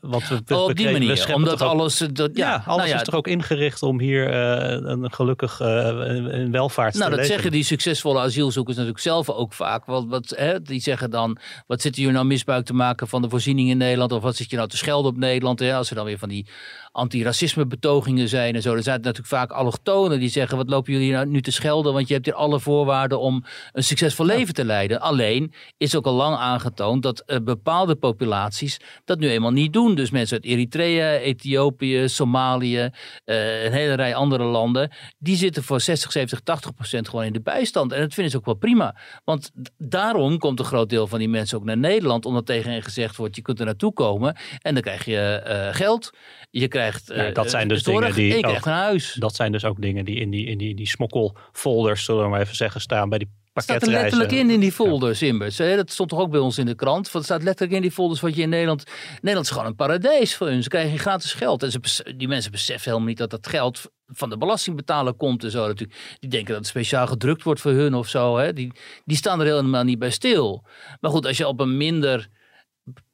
[0.00, 1.34] Want we, Oh, op die we manier.
[1.34, 2.00] Omdat ook- alles...
[2.00, 5.12] eh, Dat, ja, ja, alles nou ja, is toch ook ingericht om hier eh, een
[5.12, 7.32] gelukkig eh, een, een welvaart Nou, te dat leven.
[7.34, 9.84] zeggen die succesvolle asielzoekers natuurlijk zelf ook vaak.
[9.84, 13.28] Want wat, hè, die zeggen dan, wat zit hier nou misbruik te maken van de
[13.28, 14.12] voorziening in Nederland?
[14.12, 15.58] Of wat zit je nou te schelden op Nederland?
[15.58, 15.74] Hè?
[15.74, 16.46] Als er dan weer van die
[16.92, 18.74] antiracisme betogingen zijn en zo.
[18.74, 21.92] Dan zijn het natuurlijk vaak allochtonen die zeggen, wat lopen jullie nou nu te schelden?
[21.92, 25.00] Want je hebt hier alle voorwaarden om een succesvol leven te leiden.
[25.00, 29.87] Alleen is ook al lang aangetoond dat bepaalde populaties dat nu eenmaal niet doen.
[29.94, 32.90] Dus mensen uit Eritrea, Ethiopië, Somalië,
[33.24, 37.32] eh, een hele rij andere landen, die zitten voor 60, 70, 80 procent gewoon in
[37.32, 37.92] de bijstand.
[37.92, 38.96] En dat vinden ze ook wel prima.
[39.24, 42.82] Want daarom komt een groot deel van die mensen ook naar Nederland, omdat tegen hen
[42.82, 46.10] gezegd wordt, je kunt er naartoe komen en dan krijg je eh, geld.
[46.50, 49.12] Je krijgt Ja, eh, dat zijn dus zorg dingen die ook- krijgt een huis.
[49.18, 52.40] Dat zijn dus ook dingen die in die, in die, die smokkelfolders, zullen we maar
[52.40, 53.30] even zeggen, staan bij die
[53.62, 55.58] staat er letterlijk in in die folders, Imbers.
[55.58, 55.76] Hè?
[55.76, 57.10] Dat stond toch ook bij ons in de krant.
[57.10, 58.84] Want Het staat letterlijk in die folders wat je in Nederland...
[59.14, 60.62] Nederland is gewoon een paradijs voor hun.
[60.62, 61.62] Ze krijgen gratis geld.
[61.62, 65.50] En ze, die mensen beseffen helemaal niet dat dat geld van de belastingbetaler komt en
[65.50, 66.16] zo natuurlijk.
[66.20, 68.36] Die denken dat het speciaal gedrukt wordt voor hun of zo.
[68.36, 68.52] Hè?
[68.52, 68.72] Die,
[69.04, 70.64] die staan er helemaal niet bij stil.
[71.00, 72.28] Maar goed, als je op een minder...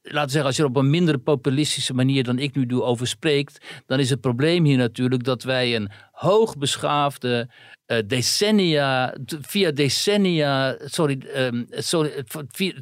[0.07, 2.83] Laten we zeggen, als je er op een minder populistische manier dan ik nu doe
[2.83, 7.49] over spreekt, dan is het probleem hier natuurlijk dat wij een hoogbeschaafde,
[7.87, 12.75] eh, decennia, via decennia, sorry, ehm, sorry eh,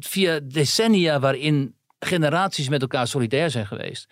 [0.00, 4.06] via, decennia waarin generaties met elkaar solidair zijn geweest.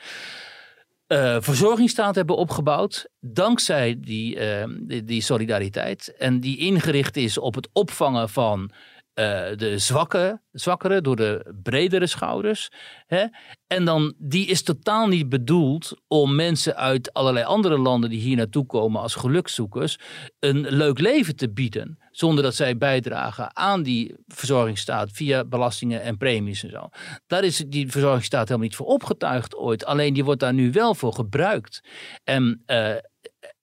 [1.07, 3.09] eh verzorgingsstaat hebben opgebouwd.
[3.21, 6.15] Dankzij die, ehm, die, die solidariteit.
[6.19, 8.71] En die ingericht is op het opvangen van
[9.15, 9.25] eh,
[9.57, 12.71] de zwakke, zwakkere, door de bredere schouders.
[13.07, 13.25] Hè?
[13.67, 18.37] En dan, die is totaal niet bedoeld om mensen uit allerlei andere landen die hier
[18.37, 19.99] naartoe komen als gelukzoekers
[20.39, 21.99] een leuk leven te bieden.
[22.11, 26.89] Zonder dat zij bijdragen aan die verzorgingsstaat via belastingen en premies en zo.
[27.27, 29.85] Daar is die verzorgingsstaat helemaal niet voor opgetuigd ooit.
[29.85, 31.81] Alleen die wordt daar nu wel voor gebruikt.
[32.25, 32.95] En uh,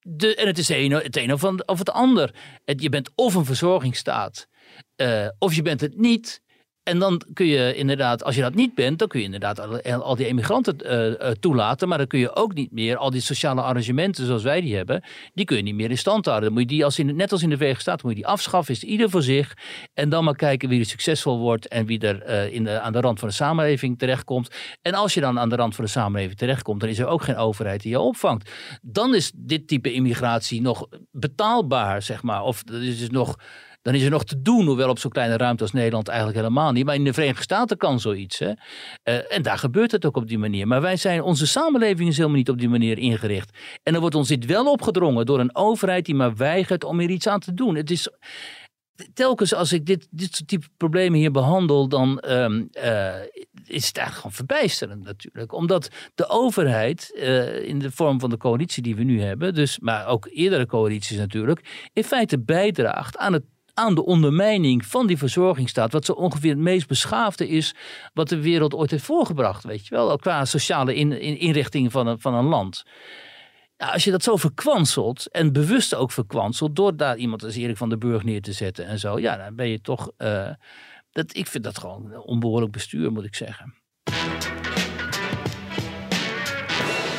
[0.02, 2.36] de, en het is het een, het een of, of het ander.
[2.66, 4.48] je bent of een verzorgingsstaat,
[5.02, 6.42] uh, of je bent het niet.
[6.84, 10.16] En dan kun je inderdaad, als je dat niet bent, dan kun je inderdaad al,
[10.16, 11.88] die emigranten uh, toelaten.
[11.88, 15.04] Maar dan kun je ook niet meer al die sociale arrangementen zoals wij die hebben,
[15.34, 16.52] die kun je niet meer in stand houden.
[16.52, 18.74] Moet je die, als in, net als in de Verenigde Staten, moet je die afschaffen.
[18.74, 19.54] Is ieder voor zich.
[19.94, 23.02] En dan maar kijken wie er succesvol wordt en wie er in de, aan de
[23.02, 24.56] rand van de samenleving terechtkomt.
[24.82, 27.24] En als je dan aan de rand van de samenleving terechtkomt, dan is er ook
[27.24, 28.52] geen overheid die je opvangt.
[28.82, 32.44] Dan is dit type immigratie nog betaalbaar, zeg maar.
[32.44, 33.36] Of er is dus nog
[33.82, 36.72] dan is er nog te doen, hoewel op zo'n kleine ruimte als Nederland eigenlijk helemaal
[36.72, 36.86] niet.
[36.86, 38.40] Maar in de Verenigde Staten kan zoiets.
[38.40, 38.48] Hè?
[38.48, 40.68] Uh, en daar gebeurt het ook op die manier.
[40.68, 43.58] Maar wij zijn, onze samenleving is helemaal niet op die manier ingericht.
[43.84, 47.10] En dan wordt ons dit wel opgedrongen door een overheid die maar weigert om er
[47.10, 47.76] iets aan te doen.
[47.76, 48.10] Het is
[49.14, 53.16] telkens als ik dit, dit soort type problemen hier behandel, dan um, uh,
[53.66, 55.54] is het eigenlijk gewoon verbijsterend natuurlijk.
[55.54, 59.80] Omdat de overheid, uh, in de vorm van de coalitie die we nu hebben, dus,
[59.80, 63.44] maar ook eerdere coalities natuurlijk, in feite bijdraagt aan het
[63.80, 67.76] aan de ondermijning van die verzorgingsstaat, wat zo ongeveer het meest beschaafde is
[68.14, 72.08] wat de wereld ooit heeft voorgebracht, weet je wel, qua sociale in, in, inrichting van
[72.08, 72.84] een, van een land.
[73.78, 77.90] Als je dat zo verkwanselt en bewust ook verkwanselt door daar iemand als Erik van
[77.90, 80.50] der Burg neer te zetten en zo, ja, dan ben je toch, uh,
[81.12, 83.74] dat, ik vind dat gewoon onbehoorlijk bestuur, moet ik zeggen.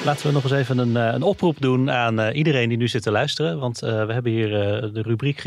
[0.04, 2.88] Laten we nog eens even een, eh, een oproep doen aan uh, iedereen die nu
[2.88, 3.58] zit te luisteren.
[3.58, 4.48] Want uh, we hebben hier
[4.92, 5.38] de rubriek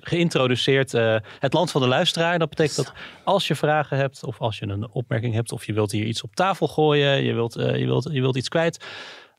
[0.00, 0.92] geïntroduceerd.
[1.38, 2.38] het land van de luisteraar.
[2.38, 2.92] Dat betekent dat
[3.24, 6.22] als je vragen hebt of als je een opmerking hebt of je wilt hier iets
[6.22, 8.84] op tafel gooien, je wilt, je wilt, je wilt iets kwijt.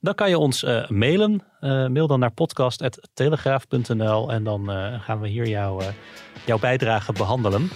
[0.01, 1.43] Dan kan je ons mailen.
[1.59, 4.69] mail dan naar podcast.telegraaf.nl en dan
[5.01, 5.83] gaan we hier jou,
[6.45, 7.69] jouw bijdrage behandelen.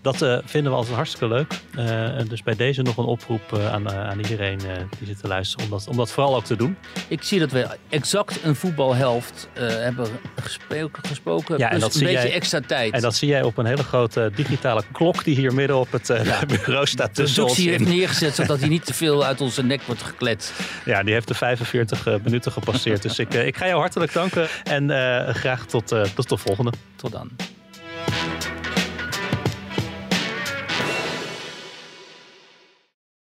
[0.00, 1.52] Dat uh, vinden we altijd hartstikke leuk.
[1.78, 4.58] Uh, dus bij deze nog een oproep uh, aan, aan, iedereen
[4.98, 6.76] die zit te luisteren om dat, om dat vooral ook te doen.
[7.08, 10.08] Ik zie dat we exact een voetbalhelft hebben
[10.42, 11.04] gesproken.
[11.04, 12.92] gesproken ja, en dat een beetje jij, extra tijd.
[12.92, 16.06] En dat zie jij op een hele grote digitale klok die hier midden op het
[16.06, 16.46] ja.
[16.64, 17.54] bureau staat ons.
[17.54, 20.52] Die heeft neergezet zodat hij niet te veel uit onze nek wordt gekletst.
[20.84, 23.02] Ja, die heeft de 45 minuten gepasseerd.
[23.02, 24.90] dus ik, ik ga jou hartelijk danken en
[25.34, 26.72] graag tot, tot de volgende.
[26.96, 27.30] Tot dan.